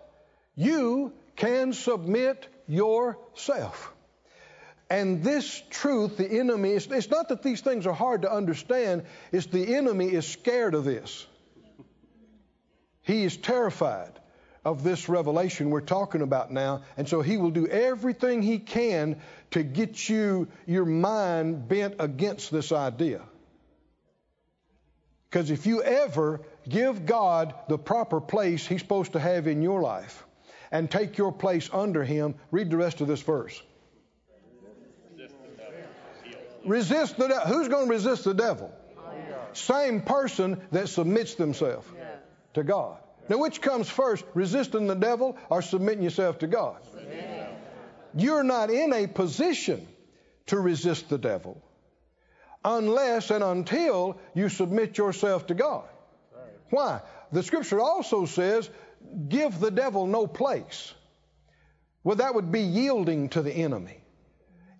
you 0.59 1.13
can 1.37 1.71
submit 1.71 2.45
yourself. 2.67 3.93
And 4.89 5.23
this 5.23 5.63
truth, 5.69 6.17
the 6.17 6.27
enemy, 6.27 6.71
it's, 6.71 6.87
it's 6.87 7.09
not 7.09 7.29
that 7.29 7.41
these 7.41 7.61
things 7.61 7.87
are 7.87 7.93
hard 7.93 8.23
to 8.23 8.31
understand, 8.31 9.05
it's 9.31 9.45
the 9.45 9.77
enemy 9.77 10.07
is 10.07 10.27
scared 10.27 10.73
of 10.73 10.83
this. 10.83 11.25
He 13.03 13.23
is 13.23 13.37
terrified 13.37 14.11
of 14.65 14.83
this 14.83 15.07
revelation 15.07 15.69
we're 15.69 15.79
talking 15.79 16.21
about 16.21 16.51
now. 16.51 16.81
And 16.97 17.07
so 17.07 17.21
he 17.21 17.37
will 17.37 17.51
do 17.51 17.65
everything 17.65 18.41
he 18.41 18.59
can 18.59 19.21
to 19.51 19.63
get 19.63 20.09
you, 20.09 20.49
your 20.65 20.85
mind 20.85 21.69
bent 21.69 21.95
against 21.99 22.51
this 22.51 22.73
idea. 22.73 23.21
Because 25.29 25.51
if 25.51 25.65
you 25.65 25.81
ever 25.83 26.41
give 26.67 27.05
God 27.05 27.53
the 27.69 27.77
proper 27.77 28.19
place 28.19 28.67
he's 28.67 28.81
supposed 28.81 29.13
to 29.13 29.19
have 29.21 29.47
in 29.47 29.61
your 29.61 29.79
life 29.79 30.25
and 30.71 30.89
take 30.89 31.17
your 31.17 31.31
place 31.31 31.69
under 31.71 32.03
him, 32.03 32.35
read 32.51 32.69
the 32.69 32.77
rest 32.77 33.01
of 33.01 33.07
this 33.07 33.21
verse. 33.21 33.61
Resist 36.65 37.17
the 37.17 37.27
devil. 37.27 37.47
Who's 37.47 37.67
going 37.67 37.87
to 37.87 37.93
resist 37.93 38.23
the 38.25 38.33
devil? 38.33 38.71
Same 39.53 40.01
person 40.01 40.61
that 40.71 40.89
submits 40.89 41.35
themselves 41.35 41.87
to 42.53 42.63
God. 42.63 42.97
Now, 43.29 43.37
which 43.37 43.61
comes 43.61 43.89
first, 43.89 44.25
resisting 44.33 44.87
the 44.87 44.95
devil 44.95 45.37
or 45.49 45.61
submitting 45.61 46.03
yourself 46.03 46.39
to 46.39 46.47
God? 46.47 46.77
You're 48.15 48.43
not 48.43 48.69
in 48.71 48.91
a 48.91 49.07
position 49.07 49.87
to 50.47 50.59
resist 50.59 51.09
the 51.09 51.17
devil 51.17 51.61
unless 52.65 53.29
and 53.31 53.43
until 53.43 54.19
you 54.33 54.49
submit 54.49 54.97
yourself 54.97 55.47
to 55.47 55.53
God. 55.53 55.87
Why? 56.71 57.01
The 57.31 57.43
scripture 57.43 57.79
also 57.79 58.25
says, 58.25 58.69
give 59.27 59.59
the 59.59 59.71
devil 59.71 60.07
no 60.07 60.27
place. 60.27 60.93
Well, 62.03 62.17
that 62.17 62.35
would 62.35 62.51
be 62.51 62.61
yielding 62.61 63.29
to 63.29 63.41
the 63.41 63.53
enemy. 63.53 63.97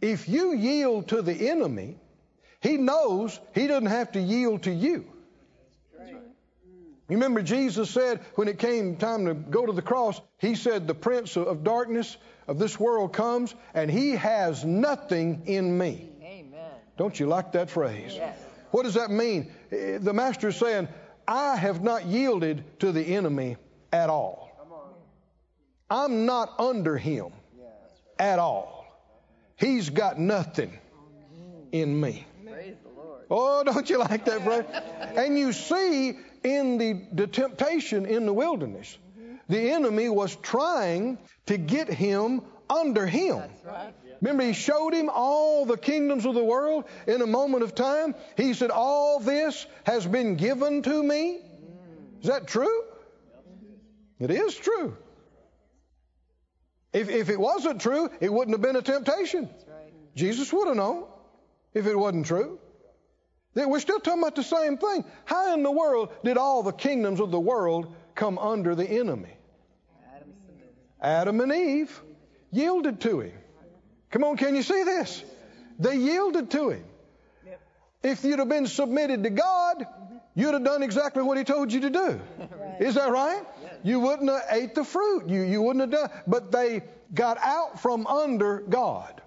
If 0.01 0.29
you 0.29 0.53
yield 0.53 1.09
to 1.09 1.21
the 1.21 1.49
enemy, 1.49 1.97
he 2.61 2.77
knows 2.77 3.39
he 3.53 3.67
doesn't 3.67 3.87
have 3.87 4.13
to 4.13 4.19
yield 4.19 4.63
to 4.63 4.71
you. 4.71 5.05
You 7.09 7.15
remember 7.15 7.41
Jesus 7.41 7.89
said 7.89 8.19
when 8.35 8.47
it 8.47 8.59
came 8.59 8.95
time 8.95 9.25
to 9.25 9.33
go 9.33 9.65
to 9.65 9.71
the 9.71 9.81
cross, 9.81 10.21
he 10.37 10.53
said, 10.53 10.87
The 10.87 10.93
prince 10.93 11.35
of 11.37 11.63
darkness 11.63 12.15
of 12.47 12.59
this 12.59 12.79
world 12.79 13.13
comes 13.13 13.55
and 13.73 13.89
he 13.89 14.11
has 14.11 14.63
nothing 14.63 15.41
in 15.47 15.75
me. 15.75 16.07
Amen. 16.21 16.71
Don't 16.97 17.19
you 17.19 17.25
like 17.25 17.53
that 17.53 17.71
phrase? 17.71 18.13
Yes. 18.13 18.37
What 18.69 18.83
does 18.83 18.93
that 18.93 19.09
mean? 19.09 19.51
Eh, 19.71 19.97
the 19.97 20.13
master 20.13 20.49
is 20.49 20.57
saying, 20.57 20.87
I 21.27 21.55
have 21.55 21.83
not 21.83 22.05
yielded 22.05 22.63
to 22.81 22.91
the 22.91 23.01
enemy 23.01 23.57
at 23.91 24.09
all. 24.09 24.49
I'm 25.89 26.25
not 26.25 26.59
under 26.59 26.97
him 26.97 27.31
at 28.19 28.39
all. 28.39 28.85
He's 29.55 29.89
got 29.89 30.19
nothing 30.19 30.77
in 31.71 31.99
me. 31.99 32.25
Oh, 33.31 33.63
don't 33.63 33.89
you 33.89 33.99
like 33.99 34.25
that, 34.25 34.43
brother? 34.43 34.65
And 35.15 35.37
you 35.37 35.53
see 35.53 36.17
in 36.43 36.77
the, 36.77 37.01
the 37.13 37.27
temptation 37.27 38.05
in 38.05 38.25
the 38.25 38.33
wilderness, 38.33 38.97
the 39.47 39.71
enemy 39.71 40.09
was 40.09 40.35
trying 40.35 41.17
to 41.47 41.57
get 41.57 41.89
him 41.89 42.41
under 42.69 43.05
him. 43.05 43.43
Remember, 44.21 44.43
he 44.43 44.53
showed 44.53 44.93
him 44.93 45.09
all 45.13 45.65
the 45.65 45.77
kingdoms 45.77 46.25
of 46.25 46.35
the 46.35 46.43
world 46.43 46.85
in 47.07 47.21
a 47.21 47.27
moment 47.27 47.63
of 47.63 47.73
time. 47.73 48.15
He 48.35 48.53
said, 48.53 48.69
All 48.69 49.19
this 49.19 49.65
has 49.85 50.05
been 50.05 50.35
given 50.35 50.81
to 50.83 51.03
me. 51.03 51.39
Is 52.21 52.27
that 52.27 52.47
true? 52.47 52.83
It 54.19 54.31
is 54.31 54.55
true. 54.55 54.97
If, 56.91 57.09
if 57.09 57.29
it 57.29 57.39
wasn't 57.39 57.81
true, 57.81 58.09
it 58.19 58.31
wouldn't 58.31 58.55
have 58.55 58.61
been 58.61 58.75
a 58.75 58.81
temptation. 58.81 59.43
Right. 59.43 59.93
Jesus 60.15 60.51
would 60.51 60.67
have 60.67 60.77
known 60.77 61.05
if 61.73 61.85
it 61.85 61.95
wasn't 61.95 62.25
true. 62.25 62.59
We're 63.55 63.79
still 63.79 63.99
talking 63.99 64.21
about 64.21 64.35
the 64.35 64.43
same 64.43 64.77
thing. 64.77 65.03
How 65.25 65.53
in 65.53 65.63
the 65.63 65.71
world 65.71 66.09
did 66.23 66.37
all 66.37 66.63
the 66.63 66.71
kingdoms 66.71 67.19
of 67.19 67.31
the 67.31 67.39
world 67.39 67.93
come 68.15 68.37
under 68.37 68.73
the 68.75 68.85
enemy? 68.85 69.33
Adam 71.01 71.39
and 71.41 71.51
Eve 71.51 72.01
yielded 72.51 73.01
to 73.01 73.21
him. 73.21 73.33
Come 74.11 74.23
on, 74.23 74.37
can 74.37 74.55
you 74.55 74.63
see 74.63 74.83
this? 74.83 75.23
They 75.77 75.95
yielded 75.95 76.51
to 76.51 76.69
him. 76.69 76.83
If 78.01 78.23
you'd 78.23 78.39
have 78.39 78.49
been 78.49 78.67
submitted 78.67 79.23
to 79.23 79.29
God, 79.29 79.85
you'd 80.35 80.53
have 80.53 80.63
done 80.63 80.83
exactly 80.83 81.21
what 81.21 81.37
he 81.37 81.43
told 81.43 81.71
you 81.71 81.81
to 81.81 81.89
do. 81.89 82.21
Is 82.79 82.95
that 82.95 83.11
right? 83.11 83.43
You 83.83 83.99
wouldn't 83.99 84.29
have 84.29 84.43
ate 84.51 84.75
the 84.75 84.83
fruit. 84.83 85.29
You, 85.29 85.41
you 85.41 85.61
wouldn't 85.61 85.91
have 85.91 86.09
done. 86.09 86.21
But 86.27 86.51
they 86.51 86.83
got 87.13 87.37
out 87.37 87.81
from 87.81 88.07
under 88.07 88.59
God, 88.59 89.21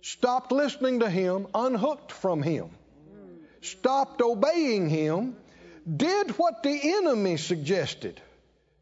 stopped 0.00 0.52
listening 0.52 1.00
to 1.00 1.10
him, 1.10 1.46
unhooked 1.54 2.12
from 2.12 2.42
him 2.42 2.70
stopped 3.66 4.22
obeying 4.22 4.88
him, 4.88 5.36
did 5.96 6.30
what 6.32 6.62
the 6.62 6.94
enemy 6.96 7.36
suggested, 7.36 8.20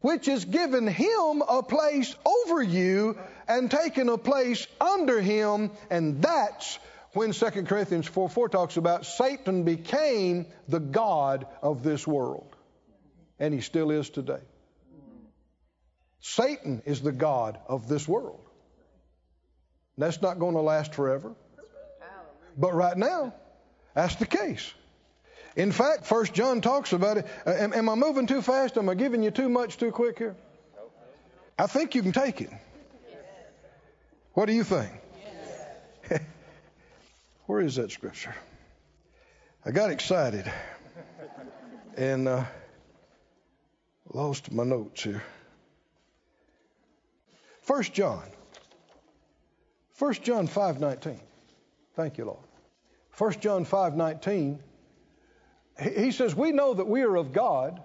which 0.01 0.27
is 0.27 0.45
giving 0.45 0.87
him 0.87 1.43
a 1.47 1.61
place 1.63 2.15
over 2.25 2.61
you 2.61 3.17
and 3.47 3.69
taking 3.69 4.09
a 4.09 4.17
place 4.17 4.65
under 4.79 5.19
him. 5.19 5.71
And 5.89 6.21
that's 6.21 6.79
when 7.13 7.31
2 7.31 7.45
Corinthians 7.63 8.07
4 8.07 8.29
4 8.29 8.49
talks 8.49 8.77
about 8.77 9.05
Satan 9.05 9.63
became 9.63 10.47
the 10.67 10.79
God 10.79 11.45
of 11.61 11.83
this 11.83 12.07
world. 12.07 12.54
And 13.39 13.53
he 13.53 13.61
still 13.61 13.91
is 13.91 14.09
today. 14.09 14.41
Satan 16.21 16.81
is 16.85 17.01
the 17.01 17.11
God 17.11 17.59
of 17.67 17.87
this 17.87 18.07
world. 18.07 18.39
That's 19.97 20.21
not 20.21 20.39
going 20.39 20.55
to 20.55 20.61
last 20.61 20.93
forever. 20.93 21.35
But 22.57 22.73
right 22.73 22.97
now, 22.97 23.33
that's 23.93 24.15
the 24.15 24.25
case. 24.25 24.73
In 25.55 25.71
fact, 25.71 26.05
First 26.05 26.33
John 26.33 26.61
talks 26.61 26.93
about 26.93 27.17
it. 27.17 27.27
Uh, 27.45 27.51
am, 27.51 27.73
am, 27.73 27.89
I 27.89 27.95
moving 27.95 28.27
too 28.27 28.41
fast? 28.41 28.77
Am 28.77 28.89
I 28.89 28.95
giving 28.95 29.23
you 29.23 29.31
too 29.31 29.49
much 29.49 29.77
too 29.77 29.91
quick 29.91 30.17
here? 30.17 30.35
I 31.57 31.67
think 31.67 31.95
you 31.95 32.01
can 32.01 32.11
take 32.11 32.41
it. 32.41 32.49
What 34.33 34.47
do 34.47 34.53
you 34.53 34.65
think? 34.65 34.91
Where 37.45 37.61
is 37.61 37.75
that 37.75 37.91
scripture? 37.91 38.35
I 39.65 39.71
got 39.71 39.91
excited 39.91 40.51
and 41.97 42.27
uh, 42.27 42.43
lost 44.15 44.49
my 44.49 44.63
notes 44.63 45.03
here. 45.03 45.21
First 47.61 47.91
John. 47.93 48.23
First 49.91 50.23
John 50.23 50.47
5:19. 50.47 51.19
Thank 51.95 52.17
you, 52.17 52.25
Lord. 52.25 52.47
1 53.11 53.41
John 53.41 53.65
5:19 53.65 54.59
he 55.77 56.11
says 56.11 56.33
we 56.33 56.53
know 56.53 56.73
that 56.73 56.87
we 56.87 57.01
are 57.01 57.17
of 57.17 57.33
God 57.33 57.83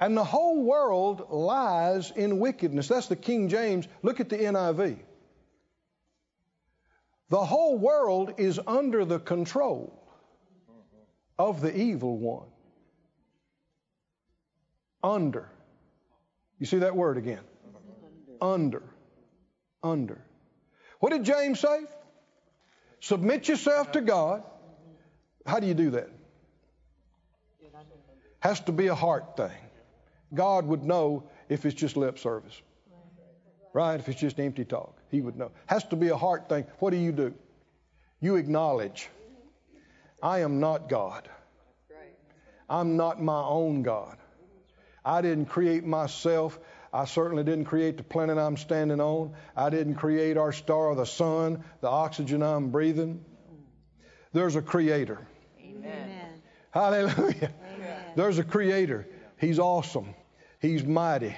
and 0.00 0.16
the 0.16 0.24
whole 0.24 0.62
world 0.62 1.26
lies 1.28 2.10
in 2.12 2.38
wickedness. 2.38 2.88
That's 2.88 3.06
the 3.06 3.16
King 3.16 3.50
James. 3.50 3.86
Look 4.00 4.20
at 4.20 4.30
the 4.30 4.38
NIV. 4.38 4.98
The 7.28 7.44
whole 7.44 7.76
world 7.76 8.32
is 8.38 8.58
under 8.66 9.04
the 9.04 9.20
control 9.20 9.92
of 11.38 11.60
the 11.60 11.76
evil 11.76 12.16
one. 12.16 12.48
Under. 15.02 15.48
You 16.58 16.66
see 16.66 16.78
that 16.78 16.94
word 16.94 17.16
again? 17.16 17.40
Under. 18.40 18.82
Under. 19.82 20.20
What 20.98 21.10
did 21.12 21.24
James 21.24 21.60
say? 21.60 21.80
Submit 23.00 23.48
yourself 23.48 23.92
to 23.92 24.02
God. 24.02 24.42
How 25.46 25.58
do 25.58 25.66
you 25.66 25.74
do 25.74 25.90
that? 25.90 26.10
Has 28.40 28.60
to 28.60 28.72
be 28.72 28.88
a 28.88 28.94
heart 28.94 29.36
thing. 29.36 29.50
God 30.32 30.66
would 30.66 30.84
know 30.84 31.24
if 31.48 31.66
it's 31.66 31.74
just 31.74 31.96
lip 31.96 32.18
service. 32.18 32.60
Right? 33.72 33.98
If 34.00 34.08
it's 34.08 34.20
just 34.20 34.38
empty 34.40 34.64
talk, 34.64 34.96
He 35.10 35.20
would 35.20 35.36
know. 35.36 35.50
Has 35.66 35.84
to 35.84 35.96
be 35.96 36.08
a 36.08 36.16
heart 36.16 36.48
thing. 36.48 36.66
What 36.78 36.90
do 36.90 36.96
you 36.96 37.12
do? 37.12 37.34
You 38.20 38.36
acknowledge, 38.36 39.08
I 40.22 40.40
am 40.40 40.60
not 40.60 40.88
God. 40.88 41.28
I'm 42.68 42.96
not 42.96 43.20
my 43.20 43.42
own 43.42 43.82
God. 43.82 44.16
I 45.04 45.22
didn't 45.22 45.46
create 45.46 45.84
myself. 45.84 46.58
I 46.92 47.04
certainly 47.04 47.44
didn't 47.44 47.66
create 47.66 47.96
the 47.96 48.02
planet 48.02 48.36
I'm 48.36 48.56
standing 48.56 49.00
on. 49.00 49.32
I 49.56 49.70
didn't 49.70 49.94
create 49.94 50.36
our 50.36 50.52
star 50.52 50.94
the 50.94 51.06
sun, 51.06 51.64
the 51.80 51.88
oxygen 51.88 52.42
I'm 52.42 52.70
breathing. 52.70 53.24
There's 54.32 54.56
a 54.56 54.62
creator. 54.62 55.26
Amen. 55.60 56.42
Hallelujah. 56.70 57.52
Amen. 57.74 58.02
There's 58.16 58.38
a 58.38 58.44
creator. 58.44 59.06
He's 59.38 59.58
awesome. 59.58 60.14
He's 60.60 60.84
mighty. 60.84 61.34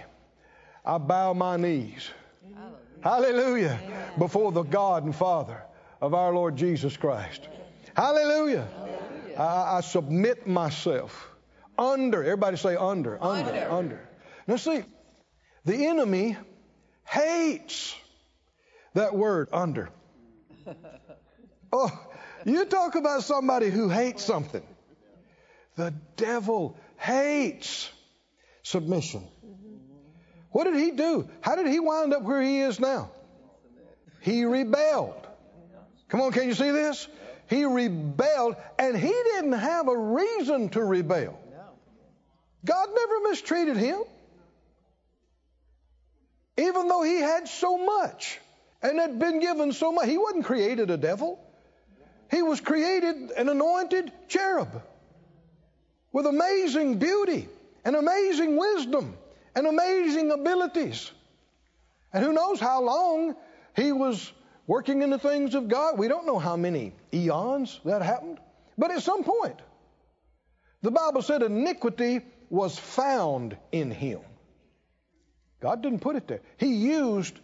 I 0.85 0.98
bow 0.98 1.33
my 1.33 1.57
knees. 1.57 2.11
Hallelujah. 3.03 3.79
Before 4.18 4.53
the 4.53 4.62
God 4.62 5.05
and 5.05 5.14
Father 5.14 5.62
of 6.01 6.14
our 6.14 6.33
Lord 6.33 6.57
Jesus 6.57 6.96
Christ. 6.96 7.48
Hallelujah. 7.96 8.66
I, 9.38 9.77
I 9.77 9.81
submit 9.81 10.46
myself 10.46 11.32
under. 11.79 12.23
Everybody 12.23 12.57
say 12.57 12.77
under, 12.77 13.23
under, 13.23 13.71
under. 13.71 14.01
Now 14.47 14.57
see, 14.57 14.83
the 15.65 15.87
enemy 15.87 16.37
hates 17.05 17.95
that 18.95 19.15
word 19.15 19.49
under. 19.53 19.91
Oh, 21.75 21.91
you 22.45 22.67
talk 22.67 22.97
about 22.97 23.23
somebody 23.23 23.71
who 23.71 23.89
hates 23.89 24.23
something. 24.23 24.63
The 25.77 25.95
devil 26.17 26.77
hates 26.99 27.91
submission. 28.63 29.27
What 30.51 30.65
did 30.65 30.77
he 30.77 30.91
do? 30.91 31.31
How 31.41 31.57
did 31.57 31.67
he 31.67 31.81
wind 31.81 32.13
up 32.13 32.25
where 32.25 32.43
he 32.43 32.61
is 32.61 32.79
now? 32.79 33.11
He 34.21 34.45
rebelled. 34.45 35.27
Come 36.09 36.21
on, 36.21 36.33
can 36.33 36.47
you 36.47 36.55
see 36.55 36.71
this? 36.71 37.09
He 37.49 37.65
rebelled, 37.65 38.57
and 38.79 38.97
he 38.97 39.09
didn't 39.09 39.53
have 39.53 39.89
a 39.89 39.97
reason 39.97 40.69
to 40.71 40.85
rebel. 40.85 41.39
God 42.64 42.88
never 42.94 43.29
mistreated 43.29 43.77
him. 43.77 44.01
Even 46.57 46.88
though 46.88 47.03
he 47.03 47.16
had 47.16 47.48
so 47.48 47.79
much 47.79 48.38
and 48.83 48.98
had 48.98 49.18
been 49.18 49.40
given 49.40 49.72
so 49.72 49.92
much, 49.92 50.09
he 50.09 50.18
wasn't 50.18 50.44
created 50.44 50.90
a 50.90 50.96
devil. 50.96 51.40
He 52.31 52.42
was 52.42 52.61
created 52.61 53.31
an 53.37 53.48
anointed 53.48 54.12
cherub 54.29 54.83
with 56.12 56.27
amazing 56.27 56.98
beauty 56.98 57.48
and 57.85 57.96
amazing 57.96 58.57
wisdom 58.57 59.16
and 59.55 59.66
amazing 59.66 60.31
abilities. 60.31 61.11
And 62.12 62.25
who 62.25 62.33
knows 62.33 62.61
how 62.61 62.83
long 62.83 63.35
he 63.75 63.92
was 63.92 64.33
working 64.66 65.03
in 65.03 65.11
the 65.11 65.18
things 65.18 65.55
of 65.55 65.68
God. 65.68 65.98
We 65.98 66.09
don't 66.09 66.27
know 66.27 66.38
how 66.38 66.57
many 66.57 66.92
eons 67.12 67.81
that 67.85 68.03
happened. 68.03 68.38
But 68.77 68.90
at 68.90 69.03
some 69.03 69.25
point, 69.25 69.61
the 70.83 70.90
Bible 70.90 71.22
said 71.22 71.42
iniquity 71.42 72.20
was 72.53 72.79
found 72.79 73.57
in 73.73 73.91
him. 73.91 74.21
God 75.61 75.83
didn't 75.83 76.01
put 76.01 76.17
it 76.17 76.29
there. 76.29 76.43
He 76.59 76.75
used 76.75 77.35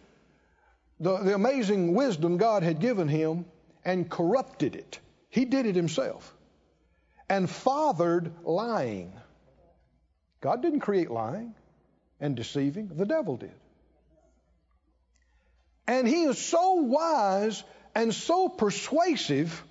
the, 0.99 1.17
the 1.17 1.33
amazing 1.33 1.95
wisdom 1.95 2.37
God 2.37 2.61
had 2.61 2.79
given 2.79 3.07
him 3.07 3.45
and 3.83 4.07
corrupted 4.07 4.75
it. 4.75 4.99
He 5.29 5.45
did 5.45 5.65
it 5.65 5.75
himself 5.75 6.31
and 7.27 7.49
fathered 7.49 8.31
lying. 8.43 9.11
God 10.41 10.61
didn't 10.61 10.81
create 10.81 11.09
lying 11.09 11.55
and 12.19 12.35
deceiving, 12.35 12.91
the 12.95 13.07
devil 13.07 13.35
did. 13.35 13.55
And 15.87 16.07
he 16.07 16.25
is 16.25 16.37
so 16.37 16.73
wise 16.73 17.63
and 17.95 18.13
so 18.13 18.47
persuasive, 18.47 19.63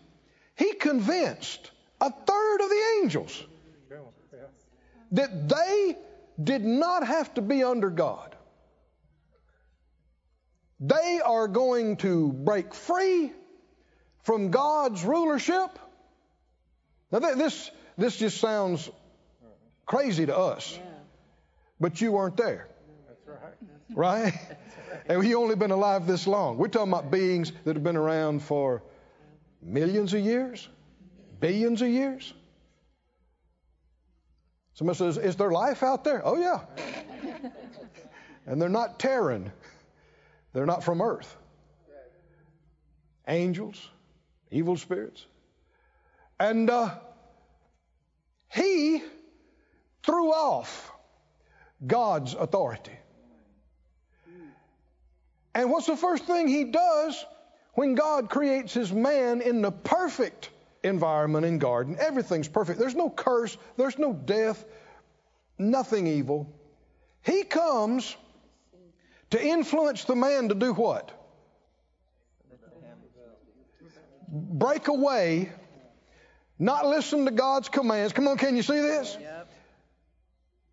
he 0.56 0.74
convinced 0.74 1.70
a 2.00 2.10
third 2.10 2.60
of 2.60 2.68
the 2.68 2.82
angels 3.02 3.44
that 5.12 5.48
they 5.48 5.96
did 6.42 6.64
not 6.64 7.06
have 7.06 7.32
to 7.34 7.42
be 7.42 7.64
under 7.64 7.90
God. 7.90 8.34
They 10.80 11.20
are 11.24 11.48
going 11.48 11.96
to 11.98 12.32
break 12.32 12.74
free 12.74 13.32
from 14.22 14.50
God's 14.50 15.04
rulership. 15.04 15.78
Now, 17.10 17.18
this, 17.18 17.70
this 17.96 18.16
just 18.16 18.38
sounds 18.38 18.88
crazy 19.86 20.26
to 20.26 20.36
us, 20.36 20.78
but 21.80 22.00
you 22.00 22.12
weren't 22.12 22.36
there. 22.36 22.68
Right? 23.94 24.34
And 25.06 25.20
we 25.20 25.34
only 25.34 25.56
been 25.56 25.70
alive 25.70 26.06
this 26.06 26.26
long. 26.26 26.58
We're 26.58 26.68
talking 26.68 26.92
about 26.92 27.10
beings 27.10 27.50
that 27.64 27.74
have 27.74 27.82
been 27.82 27.96
around 27.96 28.42
for 28.42 28.82
millions 29.62 30.12
of 30.14 30.20
years, 30.20 30.68
billions 31.40 31.82
of 31.82 31.88
years. 31.88 32.32
Somebody 34.78 34.96
says, 34.96 35.18
Is 35.18 35.34
there 35.34 35.50
life 35.50 35.82
out 35.82 36.04
there? 36.04 36.22
Oh, 36.24 36.36
yeah. 36.36 36.60
and 38.46 38.62
they're 38.62 38.68
not 38.68 39.00
Terran, 39.00 39.50
they're 40.52 40.66
not 40.66 40.84
from 40.84 41.02
Earth. 41.02 41.36
Angels, 43.26 43.90
evil 44.52 44.76
spirits. 44.76 45.26
And 46.38 46.70
uh, 46.70 46.94
he 48.52 49.02
threw 50.04 50.28
off 50.28 50.92
God's 51.84 52.34
authority. 52.34 52.96
And 55.56 55.72
what's 55.72 55.88
the 55.88 55.96
first 55.96 56.24
thing 56.24 56.46
he 56.46 56.62
does 56.62 57.26
when 57.74 57.96
God 57.96 58.30
creates 58.30 58.74
his 58.74 58.92
man 58.92 59.40
in 59.40 59.60
the 59.60 59.72
perfect 59.72 60.50
environment 60.82 61.46
and 61.46 61.60
garden? 61.60 61.96
Everything's 61.98 62.48
perfect. 62.48 62.78
There's 62.78 62.94
no 62.94 63.10
curse, 63.10 63.56
there's 63.76 63.98
no 63.98 64.12
death, 64.12 64.64
nothing 65.58 66.06
evil. 66.06 66.52
He 67.22 67.42
comes 67.42 68.16
to 69.30 69.44
influence 69.44 70.04
the 70.04 70.16
man 70.16 70.48
to 70.48 70.54
do 70.54 70.72
what? 70.72 71.12
Break 74.30 74.88
away, 74.88 75.50
not 76.58 76.86
listen 76.86 77.24
to 77.24 77.30
God's 77.30 77.68
commands. 77.70 78.12
Come 78.12 78.28
on, 78.28 78.36
can 78.36 78.56
you 78.56 78.62
see 78.62 78.78
this? 78.78 79.16
Yep. 79.18 79.48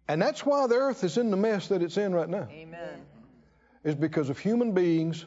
And 0.07 0.21
that's 0.21 0.45
why 0.45 0.67
the 0.67 0.75
earth 0.75 1.03
is 1.03 1.17
in 1.17 1.31
the 1.31 1.37
mess 1.37 1.69
that 1.69 1.81
it's 1.81 1.97
in 1.97 2.13
right 2.13 2.27
now. 2.27 2.47
Amen. 2.51 3.01
Is 3.83 3.95
because 3.95 4.29
of 4.29 4.37
human 4.37 4.73
beings 4.73 5.25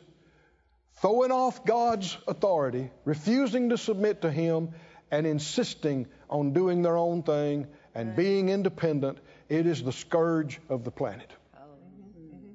throwing 1.01 1.33
off 1.33 1.65
God's 1.65 2.17
authority, 2.27 2.91
refusing 3.05 3.71
to 3.71 3.79
submit 3.79 4.23
to 4.23 4.31
Him, 4.31 4.71
and 5.11 5.27
insisting 5.27 6.07
on 6.29 6.53
doing 6.53 6.83
their 6.83 6.97
own 6.97 7.23
thing 7.23 7.67
and 7.95 8.15
being 8.15 8.49
independent. 8.49 9.19
It 9.49 9.67
is 9.67 9.83
the 9.83 9.93
scourge 9.93 10.61
of 10.69 10.85
the 10.85 10.91
planet. 10.91 11.33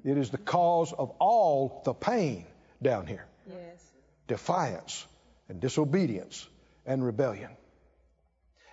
It 0.04 0.18
is 0.18 0.30
the 0.30 0.38
cause 0.38 0.92
of 0.92 1.10
all 1.18 1.82
the 1.84 1.94
pain 1.94 2.44
down 2.82 3.06
here 3.06 3.24
Yes. 3.48 3.90
defiance 4.28 5.06
and 5.48 5.60
disobedience 5.60 6.46
and 6.84 7.04
rebellion. 7.04 7.50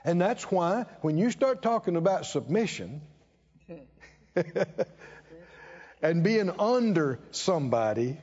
And 0.03 0.19
that's 0.19 0.51
why 0.51 0.85
when 1.01 1.17
you 1.17 1.31
start 1.31 1.61
talking 1.61 1.95
about 1.95 2.25
submission 2.25 3.01
and 6.01 6.23
being 6.23 6.49
under 6.59 7.19
somebody, 7.31 8.17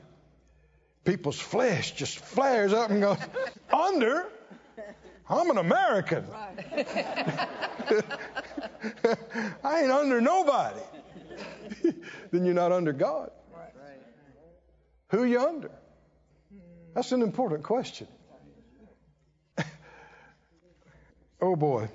people's 1.09 1.39
flesh 1.39 1.93
just 1.93 2.19
flares 2.19 2.71
up 2.71 2.91
and 2.91 3.01
goes, 3.01 3.17
Under? 3.73 4.27
I'm 5.27 5.49
an 5.49 5.57
American. 5.57 6.23
I 9.63 9.81
ain't 9.81 9.91
under 9.91 10.21
nobody. 10.21 10.79
then 12.31 12.45
you're 12.45 12.53
not 12.53 12.71
under 12.71 12.93
God. 12.93 13.31
Who 15.09 15.23
you 15.23 15.39
under? 15.39 15.71
That's 16.93 17.11
an 17.11 17.23
important 17.23 17.63
question. 17.63 18.07
oh 21.41 21.55
boy. 21.55 21.89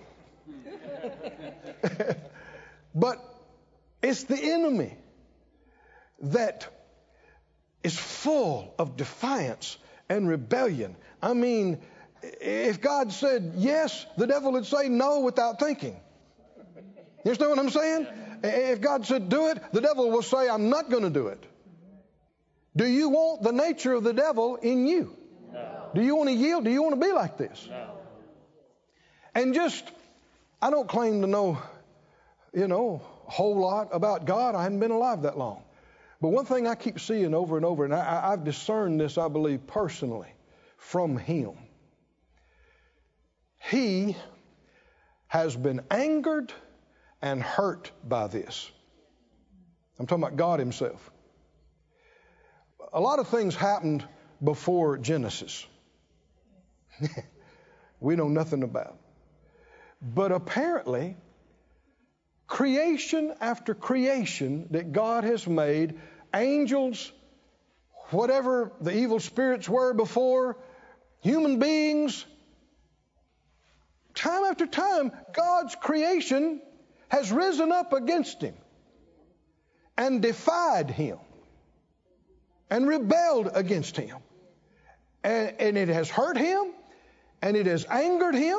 but 2.95 3.23
it's 4.03 4.25
the 4.25 4.41
enemy 4.41 4.97
that 6.21 6.69
is 7.85 7.97
full 7.97 8.74
of 8.78 8.97
defiance 8.97 9.76
and 10.09 10.26
rebellion. 10.28 10.97
I 11.22 11.35
mean, 11.35 11.80
if 12.22 12.80
God 12.80 13.12
said 13.12 13.53
yes, 13.57 14.07
the 14.16 14.26
devil 14.26 14.53
would 14.53 14.66
say 14.66 14.89
no 14.89 15.20
without 15.20 15.61
thinking. 15.61 15.95
You 17.24 17.30
understand 17.30 17.51
what 17.51 17.59
I'm 17.59 17.70
saying? 17.70 18.07
If 18.43 18.80
God 18.80 19.07
said 19.07 19.28
do 19.28 19.49
it, 19.49 19.59
the 19.72 19.80
devil 19.80 20.11
will 20.11 20.22
say, 20.22 20.49
I'm 20.49 20.68
not 20.68 20.91
going 20.91 21.05
to 21.05 21.11
do 21.11 21.28
it. 21.28 21.43
Do 22.76 22.87
you 22.87 23.11
want 23.11 23.43
the 23.43 23.53
nature 23.53 23.95
of 23.95 24.03
the 24.03 24.12
devil 24.12 24.57
in 24.57 24.87
you? 24.87 25.16
No. 25.53 25.91
Do 25.95 26.03
you 26.03 26.16
want 26.16 26.28
to 26.28 26.35
yield? 26.35 26.64
Do 26.64 26.70
you 26.70 26.82
want 26.82 27.01
to 27.01 27.07
be 27.07 27.12
like 27.12 27.39
this? 27.39 27.66
No. 27.70 27.91
And 29.35 29.55
just, 29.55 29.85
I 30.61 30.70
don't 30.70 30.89
claim 30.89 31.20
to 31.20 31.26
know, 31.26 31.59
you 32.53 32.68
know, 32.68 33.01
a 33.26 33.30
whole 33.30 33.59
lot 33.59 33.89
about 33.93 34.26
God. 34.26 34.55
I 34.55 34.62
haven't 34.64 34.80
been 34.80 34.91
alive 34.91 35.22
that 35.22 35.39
long. 35.39 35.62
But 36.25 36.31
one 36.33 36.47
thing 36.47 36.66
I 36.66 36.75
keep 36.75 36.99
seeing 37.01 37.35
over 37.35 37.59
and 37.59 37.66
over, 37.66 37.85
and 37.85 37.95
I, 37.95 38.31
I've 38.33 38.45
discerned 38.45 38.99
this, 38.99 39.18
I 39.18 39.29
believe, 39.29 39.66
personally 39.66 40.33
from 40.79 41.18
Him. 41.18 41.53
He 43.61 44.16
has 45.27 45.55
been 45.55 45.83
angered 45.91 46.51
and 47.20 47.43
hurt 47.43 47.91
by 48.03 48.29
this. 48.29 48.72
I'm 49.99 50.07
talking 50.07 50.25
about 50.25 50.39
God 50.39 50.61
Himself. 50.61 51.11
A 52.95 53.01
lot 53.01 53.18
of 53.18 53.29
things 53.29 53.55
happened 53.55 54.03
before 54.43 54.97
Genesis. 54.97 55.66
we 58.01 58.16
know 58.16 58.29
nothing 58.29 58.62
about. 58.62 58.97
But 60.01 60.33
apparently, 60.33 61.18
creation 62.47 63.35
after 63.43 63.75
creation 63.75 64.68
that 64.70 64.93
God 64.93 65.25
has 65.25 65.47
made, 65.47 65.99
angels, 66.35 67.12
whatever 68.11 68.72
the 68.80 68.97
evil 68.97 69.20
spirits 69.20 69.68
were 69.68 69.95
before, 69.95 70.59
human 71.20 71.59
beings, 71.59 72.24
time 74.14 74.45
after 74.45 74.66
time, 74.66 75.12
God's 75.32 75.74
creation 75.74 76.61
has 77.09 77.30
risen 77.30 77.72
up 77.72 77.93
against 77.93 78.43
him 78.43 78.55
and 79.97 80.20
defied 80.20 80.91
him 80.91 81.18
and 82.70 82.89
rebelled 82.89 83.51
against 83.55 83.97
him. 83.97 84.18
And, 85.22 85.55
and, 85.59 85.78
it 85.78 85.89
has 85.89 86.11
hurt 86.11 86.37
him 86.37 86.72
and 87.41 87.57
it 87.57 87.66
has 87.66 87.87
angered 87.87 88.35
him. 88.35 88.59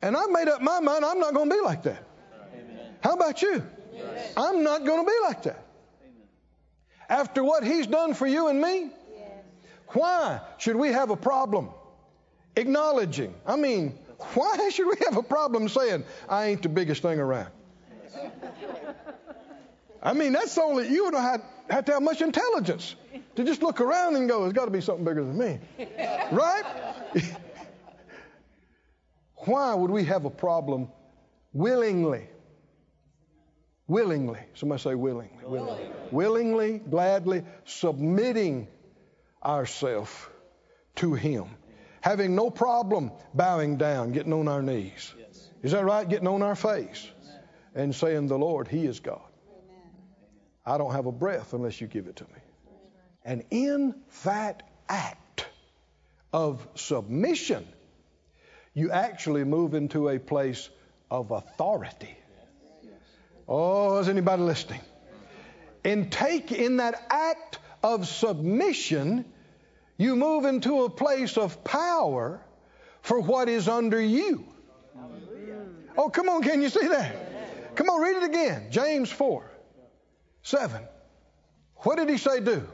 And 0.00 0.16
I've 0.16 0.30
made 0.30 0.48
up 0.48 0.60
my 0.60 0.80
mind 0.80 1.04
I'm 1.04 1.18
not 1.18 1.34
going 1.34 1.48
to 1.48 1.56
be 1.56 1.62
like 1.62 1.82
that. 1.84 2.04
Amen. 2.54 2.94
How 3.02 3.14
about 3.14 3.42
you? 3.42 3.64
Yes. 3.94 4.32
I'm 4.36 4.62
not 4.62 4.84
going 4.84 5.04
to 5.04 5.10
be 5.10 5.16
like 5.24 5.42
that. 5.44 5.64
After 7.12 7.44
what 7.44 7.62
he's 7.62 7.86
done 7.86 8.14
for 8.14 8.26
you 8.26 8.48
and 8.48 8.58
me, 8.58 8.90
why 9.88 10.40
should 10.56 10.76
we 10.76 10.88
have 10.88 11.10
a 11.10 11.16
problem 11.16 11.68
acknowledging? 12.56 13.34
I 13.46 13.56
mean, 13.56 13.98
why 14.32 14.70
should 14.72 14.86
we 14.86 14.94
have 15.04 15.18
a 15.18 15.22
problem 15.22 15.68
saying, 15.68 16.04
I 16.26 16.46
ain't 16.46 16.62
the 16.62 16.70
biggest 16.70 17.02
thing 17.02 17.20
around? 17.20 17.50
I 20.02 20.14
mean, 20.14 20.32
that's 20.32 20.56
only, 20.56 20.88
you 20.88 21.04
would 21.04 21.14
have, 21.14 21.42
have 21.68 21.84
to 21.84 21.92
have 21.92 22.02
much 22.02 22.22
intelligence 22.22 22.94
to 23.36 23.44
just 23.44 23.62
look 23.62 23.82
around 23.82 24.16
and 24.16 24.26
go, 24.26 24.40
there's 24.40 24.54
got 24.54 24.64
to 24.64 24.70
be 24.70 24.80
something 24.80 25.04
bigger 25.04 25.22
than 25.22 25.36
me. 25.36 25.60
Right? 26.32 26.64
why 29.34 29.74
would 29.74 29.90
we 29.90 30.04
have 30.04 30.24
a 30.24 30.30
problem 30.30 30.88
willingly? 31.52 32.26
Willingly. 33.88 34.40
Somebody 34.54 34.82
say 34.82 34.94
willingly. 34.94 35.44
Willingly, 35.44 35.90
willingly 36.10 36.78
gladly 36.78 37.44
submitting 37.64 38.68
ourselves 39.44 40.10
to 40.96 41.14
Him. 41.14 41.46
Having 42.00 42.34
no 42.34 42.50
problem 42.50 43.12
bowing 43.34 43.76
down, 43.76 44.12
getting 44.12 44.32
on 44.32 44.48
our 44.48 44.62
knees. 44.62 45.12
Yes. 45.18 45.50
Is 45.62 45.72
that 45.72 45.84
right? 45.84 46.08
Getting 46.08 46.28
on 46.28 46.42
our 46.42 46.56
face 46.56 47.08
and 47.74 47.94
saying, 47.94 48.28
The 48.28 48.38
Lord, 48.38 48.68
He 48.68 48.86
is 48.86 49.00
God. 49.00 49.20
I 50.64 50.78
don't 50.78 50.92
have 50.92 51.06
a 51.06 51.12
breath 51.12 51.52
unless 51.52 51.80
you 51.80 51.86
give 51.86 52.06
it 52.06 52.16
to 52.16 52.24
me. 52.24 52.40
And 53.24 53.44
in 53.50 53.94
that 54.24 54.62
act 54.88 55.46
of 56.32 56.66
submission, 56.74 57.66
you 58.74 58.90
actually 58.90 59.44
move 59.44 59.74
into 59.74 60.08
a 60.08 60.18
place 60.18 60.68
of 61.10 61.30
authority. 61.30 62.16
Oh, 63.48 63.98
is 63.98 64.08
anybody 64.08 64.42
listening? 64.42 64.80
In 65.84 66.10
take 66.10 66.52
in 66.52 66.76
that 66.76 67.06
act 67.10 67.58
of 67.82 68.06
submission, 68.06 69.24
you 69.96 70.16
move 70.16 70.44
into 70.44 70.84
a 70.84 70.90
place 70.90 71.36
of 71.36 71.64
power 71.64 72.40
for 73.02 73.20
what 73.20 73.48
is 73.48 73.68
under 73.68 74.00
you. 74.00 74.46
Oh, 75.96 76.08
come 76.08 76.28
on, 76.28 76.42
can 76.42 76.62
you 76.62 76.68
see 76.68 76.88
that? 76.88 77.74
Come 77.74 77.88
on, 77.88 78.00
read 78.00 78.16
it 78.16 78.24
again. 78.24 78.68
James 78.70 79.10
4 79.10 79.50
7. 80.42 80.82
What 81.76 81.98
did 81.98 82.08
he 82.08 82.16
say 82.18 82.40
do? 82.40 82.66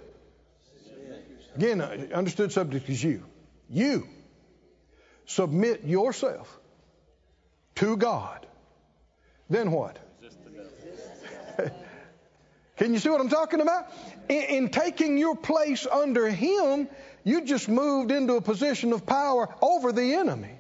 Again, 1.56 1.80
uh, 1.80 2.06
understood 2.14 2.52
subject 2.52 2.88
is 2.88 3.02
you. 3.02 3.24
You 3.68 4.06
submit 5.26 5.84
yourself 5.84 6.58
to 7.76 7.96
God. 7.96 8.46
Then 9.50 9.72
what? 9.72 9.98
Can 12.78 12.92
you 12.94 13.00
see 13.00 13.08
what 13.08 13.20
I'm 13.20 13.28
talking 13.28 13.60
about? 13.60 13.92
In, 14.28 14.42
in, 14.42 14.68
taking 14.68 15.18
your 15.18 15.36
place 15.36 15.84
under 15.84 16.28
Him, 16.28 16.88
you 17.24 17.44
just 17.44 17.68
moved 17.68 18.12
into 18.12 18.34
a 18.34 18.40
position 18.40 18.92
of 18.92 19.04
power 19.04 19.48
over 19.60 19.92
the 19.92 20.14
enemy. 20.14 20.52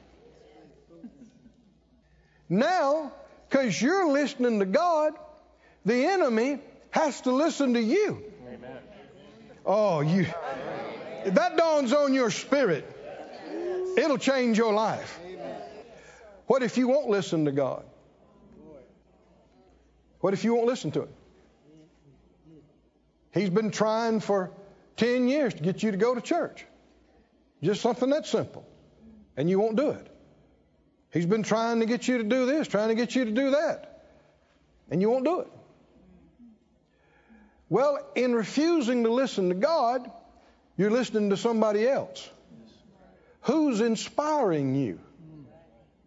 Now, 2.48 3.12
because 3.48 3.80
you're 3.80 4.10
listening 4.10 4.58
to 4.58 4.66
God, 4.66 5.12
the 5.84 6.06
enemy 6.06 6.58
has 6.90 7.20
to 7.22 7.30
listen 7.32 7.74
to 7.74 7.80
you. 7.80 8.24
Amen. 8.48 8.78
Oh, 9.64 10.00
you. 10.00 10.26
If 11.24 11.34
that 11.34 11.56
dawns 11.56 11.92
on 11.92 12.14
your 12.14 12.30
spirit, 12.30 12.84
it'll 13.96 14.18
change 14.18 14.58
your 14.58 14.72
life. 14.72 15.20
What 16.46 16.62
if 16.64 16.78
you 16.78 16.88
won't 16.88 17.10
listen 17.10 17.44
to 17.44 17.52
God? 17.52 17.84
What 20.20 20.32
if 20.32 20.42
you 20.42 20.54
won't 20.54 20.66
listen 20.66 20.90
to 20.92 21.02
Him? 21.02 21.08
He's 23.32 23.50
been 23.50 23.70
trying 23.70 24.20
for 24.20 24.50
10 24.96 25.28
years 25.28 25.54
to 25.54 25.62
get 25.62 25.82
you 25.82 25.90
to 25.90 25.96
go 25.96 26.14
to 26.14 26.20
church. 26.20 26.64
Just 27.62 27.80
something 27.80 28.10
that 28.10 28.26
simple. 28.26 28.66
And 29.36 29.48
you 29.48 29.58
won't 29.58 29.76
do 29.76 29.90
it. 29.90 30.06
He's 31.12 31.26
been 31.26 31.42
trying 31.42 31.80
to 31.80 31.86
get 31.86 32.06
you 32.06 32.18
to 32.18 32.24
do 32.24 32.46
this, 32.46 32.68
trying 32.68 32.88
to 32.88 32.94
get 32.94 33.14
you 33.14 33.24
to 33.24 33.30
do 33.30 33.50
that. 33.50 34.02
And 34.90 35.00
you 35.00 35.10
won't 35.10 35.24
do 35.24 35.40
it. 35.40 35.48
Well, 37.68 37.98
in 38.14 38.34
refusing 38.34 39.04
to 39.04 39.10
listen 39.10 39.48
to 39.50 39.54
God, 39.54 40.10
you're 40.76 40.90
listening 40.90 41.30
to 41.30 41.36
somebody 41.36 41.86
else. 41.86 42.28
Who's 43.42 43.80
inspiring 43.80 44.74
you 44.74 45.00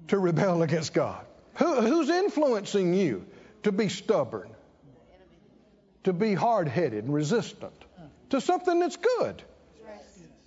to 0.07 0.17
rebel 0.17 0.63
against 0.63 0.93
God? 0.93 1.25
Who, 1.55 1.81
who's 1.81 2.09
influencing 2.09 2.93
you 2.93 3.25
to 3.63 3.71
be 3.71 3.89
stubborn, 3.89 4.49
to 6.03 6.13
be 6.13 6.33
hard 6.33 6.67
headed 6.67 7.03
and 7.05 7.13
resistant 7.13 7.73
to 8.29 8.41
something 8.41 8.79
that's 8.79 8.97
good? 8.97 9.41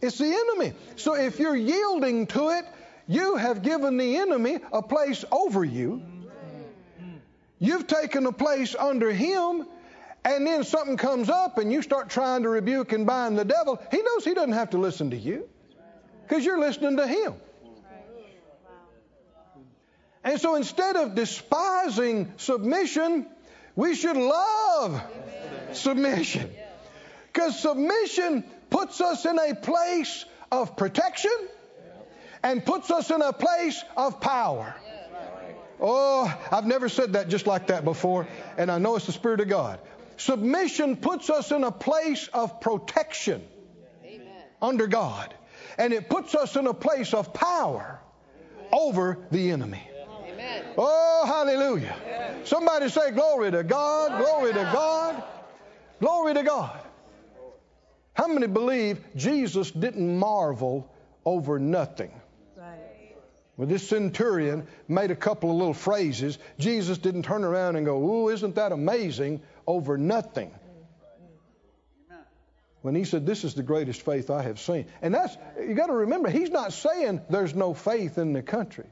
It's 0.01 0.19
the 0.19 0.27
enemy. 0.27 0.75
So 0.97 1.15
if 1.15 1.39
you're 1.39 1.57
yielding 1.57 2.27
to 2.29 2.51
it, 2.51 2.67
you 3.07 3.37
have 3.37 3.63
given 3.63 3.97
the 3.97 4.17
enemy 4.17 4.59
a 4.73 4.83
place 4.83 5.25
over 5.31 5.65
you. 5.65 6.03
You've 7.59 7.87
taken 7.87 8.27
a 8.27 8.33
place 8.33 8.75
under 8.75 9.11
him, 9.11 9.67
and 10.25 10.47
then 10.47 10.65
something 10.65 10.97
comes 10.97 11.31
up 11.31 11.59
and 11.59 11.73
you 11.73 11.83
start 11.83 12.11
trying 12.11 12.43
to 12.43 12.49
rebuke 12.49 12.93
and 12.93 13.07
bind 13.07 13.39
the 13.39 13.45
devil. 13.45 13.81
He 13.91 14.03
knows 14.03 14.25
he 14.25 14.35
doesn't 14.35 14.53
have 14.53 14.71
to 14.71 14.79
listen 14.79 15.11
to 15.11 15.17
you 15.17 15.49
because 16.23 16.45
you're 16.45 16.61
listening 16.61 16.97
to 16.97 17.07
him. 17.07 17.35
And 20.25 20.41
so 20.41 20.55
instead 20.55 20.97
of 20.97 21.15
despising 21.15 22.33
submission, 22.39 23.27
we 23.77 23.95
should 23.95 24.17
love 24.17 25.03
submission. 25.77 26.51
Because 27.33 27.59
submission 27.59 28.45
puts 28.71 29.01
us 29.01 29.25
in 29.25 29.39
a 29.39 29.55
place 29.55 30.25
of 30.53 30.77
protection 30.77 31.33
and 32.43 32.65
puts 32.65 32.91
us 32.91 33.11
in 33.11 33.23
a 33.23 33.33
place 33.33 33.83
of 33.97 34.21
power. 34.21 34.75
Oh, 35.81 36.33
I've 36.53 36.67
never 36.67 36.89
said 36.89 37.15
that 37.15 37.29
just 37.29 37.47
like 37.47 37.67
that 37.69 37.85
before, 37.85 38.29
and 38.57 38.71
I 38.71 38.79
know 38.79 38.97
it's 38.97 39.07
the 39.07 39.13
Spirit 39.13 39.41
of 39.41 39.49
God. 39.49 39.81
Submission 40.17 40.97
puts 40.97 41.31
us 41.31 41.51
in 41.51 41.65
a 41.65 41.73
place 41.73 42.29
of 42.29 42.61
protection 42.61 43.43
under 44.63 44.87
God, 44.87 45.35
and 45.77 45.93
it 45.93 46.09
puts 46.09 46.35
us 46.35 46.55
in 46.57 46.67
a 46.67 46.75
place 46.75 47.13
of 47.13 47.35
power 47.35 48.01
over 48.73 49.19
the 49.31 49.51
enemy. 49.51 49.83
Oh, 50.79 51.25
hallelujah. 51.27 51.97
Somebody 52.45 52.89
say, 52.89 53.11
Glory 53.11 53.51
to 53.51 53.65
God, 53.65 54.23
glory 54.23 54.53
to 54.53 54.71
God, 54.73 55.23
glory 56.05 56.35
to 56.35 56.43
God. 56.43 56.79
How 58.13 58.29
many 58.29 58.47
believe 58.47 59.03
Jesus 59.17 59.71
didn't 59.71 60.19
marvel 60.19 60.93
over 61.25 61.59
nothing? 61.59 62.13
Well, 63.57 63.69
this 63.69 63.89
centurion 63.89 64.67
made 64.89 65.11
a 65.11 65.17
couple 65.17 65.51
of 65.51 65.57
little 65.57 65.75
phrases. 65.75 66.39
Jesus 66.59 66.99
didn't 66.99 67.23
turn 67.23 67.45
around 67.45 67.77
and 67.77 67.87
go, 67.87 67.97
Ooh, 67.97 68.29
isn't 68.29 68.57
that 68.57 68.73
amazing? 68.73 69.41
over 69.67 69.97
nothing. 69.97 70.51
When 72.83 72.95
he 72.95 73.05
said, 73.05 73.25
This 73.25 73.45
is 73.45 73.55
the 73.55 73.63
greatest 73.63 74.03
faith 74.03 74.29
I 74.29 74.43
have 74.43 74.61
seen. 74.61 74.87
And 75.01 75.15
that's, 75.15 75.37
you 75.59 75.75
got 75.75 75.87
to 75.87 75.95
remember, 75.95 76.29
he's 76.29 76.51
not 76.51 76.75
saying 76.75 77.23
there's 77.31 77.55
no 77.55 77.73
faith 77.73 78.19
in 78.19 78.35
the 78.35 78.43
country. 78.43 78.87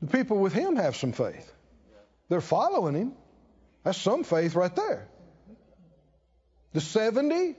The 0.00 0.06
people 0.06 0.38
with 0.38 0.52
him 0.52 0.76
have 0.76 0.94
some 0.96 1.12
faith. 1.12 1.52
They're 2.28 2.40
following 2.40 2.94
him. 2.94 3.12
That's 3.82 3.98
some 3.98 4.22
faith 4.22 4.54
right 4.54 4.74
there. 4.76 5.08
The 6.72 6.80
70, 6.80 7.56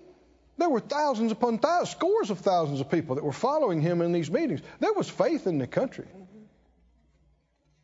there 0.57 0.69
were 0.69 0.79
thousands 0.79 1.31
upon 1.31 1.57
thousands, 1.57 1.89
scores 1.89 2.29
of 2.29 2.39
thousands 2.39 2.79
of 2.79 2.89
people 2.89 3.15
that 3.15 3.23
were 3.23 3.33
following 3.33 3.81
him 3.81 4.01
in 4.01 4.11
these 4.11 4.31
meetings. 4.31 4.61
There 4.79 4.93
was 4.93 5.09
faith 5.09 5.47
in 5.47 5.57
the 5.57 5.67
country. 5.67 6.07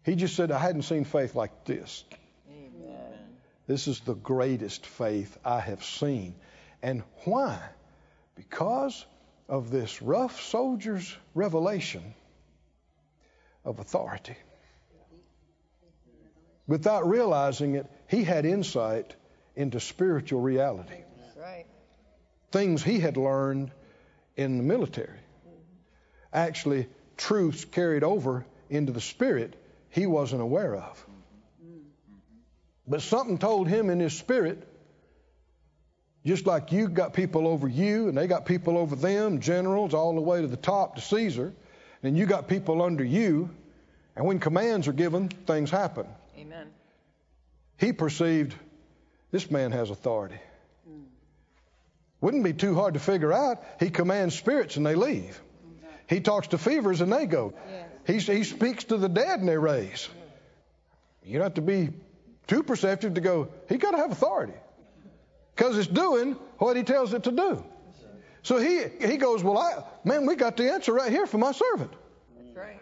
He 0.03 0.15
just 0.15 0.35
said, 0.35 0.51
I 0.51 0.59
hadn't 0.59 0.83
seen 0.83 1.03
faith 1.03 1.35
like 1.35 1.65
this. 1.65 2.05
Amen. 2.49 3.13
This 3.67 3.87
is 3.87 3.99
the 3.99 4.15
greatest 4.15 4.85
faith 4.85 5.37
I 5.43 5.59
have 5.59 5.83
seen. 5.83 6.35
And 6.81 7.03
why? 7.25 7.59
Because 8.35 9.05
of 9.49 9.69
this 9.69 10.01
rough 10.01 10.41
soldier's 10.41 11.13
revelation 11.33 12.13
of 13.65 13.79
authority. 13.79 14.37
Without 16.67 17.07
realizing 17.07 17.75
it, 17.75 17.85
he 18.07 18.23
had 18.23 18.45
insight 18.45 19.13
into 19.55 19.79
spiritual 19.79 20.39
reality. 20.39 21.03
Right. 21.37 21.65
Things 22.51 22.81
he 22.83 22.99
had 22.99 23.15
learned 23.15 23.71
in 24.35 24.57
the 24.57 24.63
military. 24.63 25.19
Actually, 26.33 26.87
truths 27.15 27.63
carried 27.65 28.03
over 28.03 28.45
into 28.69 28.91
the 28.91 29.01
spirit 29.01 29.55
he 29.89 30.07
wasn't 30.07 30.41
aware 30.41 30.75
of. 30.75 31.05
But 32.87 33.01
something 33.01 33.37
told 33.37 33.67
him 33.67 33.89
in 33.89 33.99
his 33.99 34.13
spirit, 34.13 34.65
just 36.25 36.45
like 36.47 36.71
you 36.71 36.87
got 36.87 37.13
people 37.13 37.47
over 37.47 37.67
you 37.67 38.07
and 38.07 38.17
they 38.17 38.27
got 38.27 38.45
people 38.45 38.77
over 38.77 38.95
them, 38.95 39.39
generals 39.39 39.93
all 39.93 40.15
the 40.15 40.21
way 40.21 40.41
to 40.41 40.47
the 40.47 40.57
top 40.57 40.95
to 40.95 41.01
Caesar, 41.01 41.53
and 42.01 42.17
you 42.17 42.25
got 42.25 42.47
people 42.47 42.81
under 42.81 43.03
you, 43.03 43.49
and 44.15 44.25
when 44.25 44.39
commands 44.39 44.87
are 44.87 44.93
given, 44.93 45.29
things 45.29 45.69
happen. 45.69 46.07
Amen. 46.37 46.67
He 47.77 47.93
perceived 47.93 48.55
this 49.31 49.51
man 49.51 49.71
has 49.71 49.89
authority. 49.89 50.39
Wouldn't 52.21 52.43
be 52.43 52.53
too 52.53 52.73
hard 52.73 52.95
to 52.95 52.99
figure 52.99 53.31
out. 53.31 53.63
He 53.79 53.89
commands 53.89 54.35
spirits 54.35 54.77
and 54.77 54.85
they 54.85 54.95
leave. 54.95 55.39
He 56.07 56.21
talks 56.21 56.47
to 56.47 56.57
fevers 56.57 57.01
and 57.01 57.11
they 57.11 57.25
go. 57.25 57.53
He, 58.05 58.19
he 58.19 58.43
speaks 58.43 58.85
to 58.85 58.97
the 58.97 59.09
dead 59.09 59.39
and 59.39 59.47
they 59.47 59.57
raise. 59.57 60.09
You 61.23 61.33
don't 61.33 61.43
have 61.43 61.53
to 61.55 61.61
be 61.61 61.89
too 62.47 62.63
perceptive 62.63 63.15
to 63.15 63.21
go, 63.21 63.49
he 63.67 63.77
got 63.77 63.91
to 63.91 63.97
have 63.97 64.11
authority. 64.11 64.53
Because 65.55 65.77
it's 65.77 65.87
doing 65.87 66.33
what 66.59 66.77
he 66.77 66.83
tells 66.83 67.13
it 67.13 67.23
to 67.23 67.31
do. 67.31 67.63
So 68.43 68.57
he, 68.57 68.83
he 69.05 69.17
goes, 69.17 69.43
Well, 69.43 69.57
I, 69.57 69.83
man, 70.05 70.25
we 70.25 70.35
got 70.35 70.55
the 70.55 70.71
answer 70.71 70.93
right 70.93 71.11
here 71.11 71.25
for 71.25 71.37
my 71.37 71.51
servant. 71.51 71.91
Right. 72.53 72.79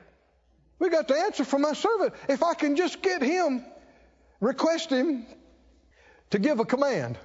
We 0.77 0.89
got 0.89 1.07
the 1.07 1.15
answer 1.15 1.43
for 1.43 1.57
my 1.57 1.73
servant. 1.73 2.13
If 2.29 2.43
I 2.43 2.53
can 2.53 2.75
just 2.75 3.01
get 3.01 3.23
him, 3.23 3.65
request 4.39 4.91
him 4.91 5.25
to 6.29 6.39
give 6.39 6.59
a 6.59 6.65
command, 6.65 7.17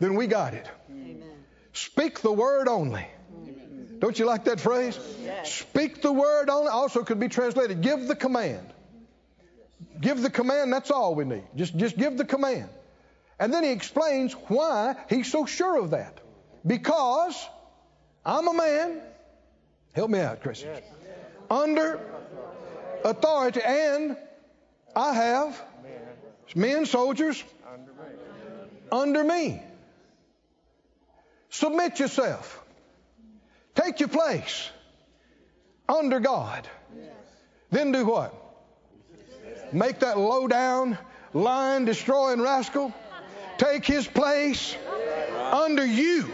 then 0.00 0.14
we 0.14 0.26
got 0.26 0.54
it. 0.54 0.66
Amen. 0.90 1.22
Speak 1.72 2.20
the 2.20 2.32
word 2.32 2.66
only. 2.66 3.06
Don't 4.00 4.18
you 4.18 4.24
like 4.24 4.44
that 4.44 4.58
phrase? 4.58 4.98
Yes. 5.22 5.52
Speak 5.52 6.00
the 6.00 6.12
word 6.12 6.48
only. 6.48 6.68
Also 6.68 7.04
could 7.04 7.20
be 7.20 7.28
translated, 7.28 7.82
give 7.82 8.08
the 8.08 8.16
command. 8.16 8.66
Give 10.00 10.20
the 10.20 10.30
command, 10.30 10.72
that's 10.72 10.90
all 10.90 11.14
we 11.14 11.24
need. 11.24 11.44
Just, 11.54 11.76
just 11.76 11.98
give 11.98 12.16
the 12.16 12.24
command. 12.24 12.70
And 13.38 13.52
then 13.52 13.62
he 13.62 13.70
explains 13.70 14.32
why 14.48 14.96
he's 15.10 15.30
so 15.30 15.44
sure 15.44 15.78
of 15.78 15.90
that. 15.90 16.18
Because 16.66 17.36
I'm 18.24 18.48
a 18.48 18.54
man, 18.54 19.00
help 19.92 20.10
me 20.10 20.20
out, 20.20 20.42
Chris, 20.42 20.62
yes. 20.62 20.82
under 21.50 22.00
authority, 23.04 23.60
and 23.64 24.16
I 24.96 25.14
have 25.14 25.62
men, 26.54 26.86
soldiers, 26.86 27.42
under 28.90 29.24
me. 29.24 29.62
Submit 31.50 31.98
yourself. 32.00 32.62
Take 33.74 34.00
your 34.00 34.08
place 34.08 34.70
under 35.88 36.20
God. 36.20 36.68
Then 37.70 37.92
do 37.92 38.06
what? 38.06 38.34
Make 39.72 40.00
that 40.00 40.18
low 40.18 40.48
down, 40.48 40.98
lying, 41.32 41.84
destroying 41.84 42.40
rascal 42.40 42.92
take 43.60 43.84
his 43.84 44.06
place 44.06 44.74
under 45.52 45.84
you, 45.84 46.26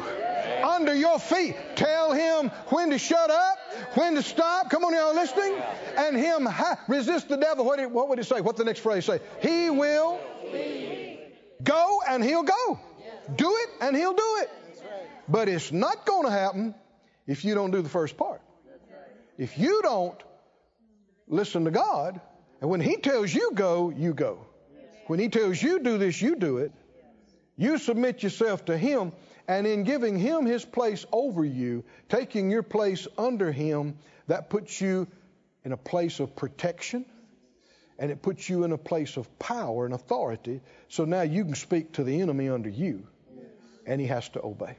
under 0.63 0.95
your 0.95 1.19
feet. 1.19 1.57
Tell 1.75 2.13
him 2.13 2.51
when 2.69 2.91
to 2.91 2.99
shut 2.99 3.31
up, 3.31 3.59
when 3.95 4.15
to 4.15 4.23
stop. 4.23 4.71
Come 4.71 4.85
on, 4.85 4.95
y'all 4.95 5.15
listening? 5.15 5.55
And 5.97 6.17
him 6.17 6.47
ha- 6.47 6.79
resist 6.87 7.29
the 7.29 7.37
devil. 7.37 7.65
What, 7.65 7.85
what 7.91 8.09
would 8.09 8.19
he 8.19 8.25
say? 8.25 8.41
What 8.41 8.57
the 8.57 8.65
next 8.65 8.81
phrase 8.81 9.05
say? 9.05 9.19
He 9.43 9.71
will 9.71 10.21
go 11.63 12.01
and 12.09 12.23
he'll 12.23 12.45
go. 12.45 12.81
Do 13.35 13.51
it 13.51 13.71
and 13.81 13.97
he'll 13.97 14.15
do 14.15 14.37
it. 14.43 14.51
But 15.29 15.49
it's 15.49 15.73
not 15.73 16.07
going 16.07 16.25
to 16.25 16.31
happen 16.31 16.75
if 17.27 17.45
you 17.45 17.55
don't 17.55 17.71
do 17.71 17.83
the 17.83 17.89
first 17.89 18.17
part. 18.17 18.41
If 19.39 19.59
you 19.59 19.83
don't 19.83 20.21
listen 21.29 21.65
to 21.65 21.71
God, 21.71 22.21
and 22.61 22.71
when 22.71 22.81
He 22.81 22.97
tells 22.97 23.35
you 23.35 23.51
go, 23.55 23.91
you 23.91 24.15
go. 24.15 24.47
When 25.07 25.19
He 25.19 25.29
tells 25.29 25.63
you 25.63 25.81
do 25.81 25.99
this, 25.99 26.21
you 26.21 26.37
do 26.37 26.59
it. 26.59 26.73
You 27.57 27.79
submit 27.79 28.23
yourself 28.23 28.65
to 28.67 28.77
Him, 28.77 29.13
and 29.49 29.67
in 29.67 29.85
giving 29.85 30.19
Him 30.19 30.47
His 30.47 30.65
place 30.65 31.05
over 31.13 31.45
you, 31.45 31.85
taking 32.09 32.51
your 32.51 32.63
place 32.63 33.07
under 33.19 33.53
Him, 33.53 33.99
that 34.29 34.51
puts 34.51 34.81
you 34.81 35.07
in 35.65 35.73
a 35.73 35.77
place 35.77 36.21
of 36.21 36.37
protection 36.37 37.05
and 37.99 38.11
it 38.11 38.23
puts 38.23 38.49
you 38.49 38.65
in 38.65 38.73
a 38.73 38.79
place 38.79 39.17
of 39.17 39.39
power 39.39 39.85
and 39.85 39.95
authority. 39.95 40.61
So 40.89 41.05
now 41.05 41.23
you 41.23 41.45
can 41.45 41.55
speak 41.55 41.93
to 41.93 42.05
the 42.05 42.21
enemy 42.21 42.49
under 42.49 42.69
you, 42.69 43.07
and 43.87 44.01
he 44.01 44.07
has 44.09 44.29
to 44.31 44.43
obey. 44.45 44.77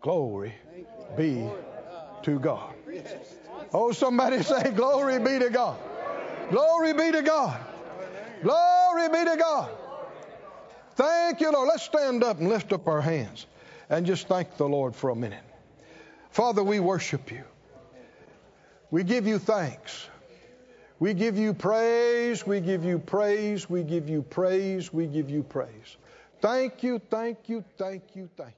Glory 0.00 0.54
be 1.16 1.48
to 2.22 2.38
God. 2.38 2.74
Oh, 3.72 3.92
somebody 3.92 4.42
say, 4.42 4.70
Glory 4.70 5.18
be 5.18 5.38
to 5.38 5.50
God. 5.50 5.78
Glory 6.50 6.92
be 6.94 7.12
to 7.12 7.22
God. 7.22 7.60
Glory 8.42 9.08
be 9.08 9.24
to 9.30 9.36
God. 9.36 9.70
Thank 10.94 11.40
you, 11.40 11.52
Lord. 11.52 11.68
Let's 11.68 11.82
stand 11.82 12.24
up 12.24 12.38
and 12.38 12.48
lift 12.48 12.72
up 12.72 12.88
our 12.88 13.00
hands 13.00 13.46
and 13.90 14.06
just 14.06 14.28
thank 14.28 14.56
the 14.56 14.68
Lord 14.68 14.94
for 14.94 15.10
a 15.10 15.16
minute. 15.16 15.44
Father, 16.30 16.62
we 16.62 16.80
worship 16.80 17.30
you. 17.30 17.44
We 18.90 19.04
give 19.04 19.26
you 19.26 19.38
thanks. 19.38 20.08
We 20.98 21.14
give 21.14 21.38
you 21.38 21.54
praise. 21.54 22.46
We 22.46 22.60
give 22.60 22.84
you 22.84 22.98
praise. 22.98 23.68
We 23.68 23.82
give 23.82 24.08
you 24.08 24.22
praise. 24.22 24.92
We 24.92 25.06
give 25.06 25.30
you 25.30 25.42
praise. 25.42 25.96
Thank 26.40 26.82
you, 26.82 27.00
thank 27.10 27.48
you, 27.48 27.64
thank 27.76 28.02
you, 28.14 28.28
thank 28.36 28.50
you. 28.50 28.57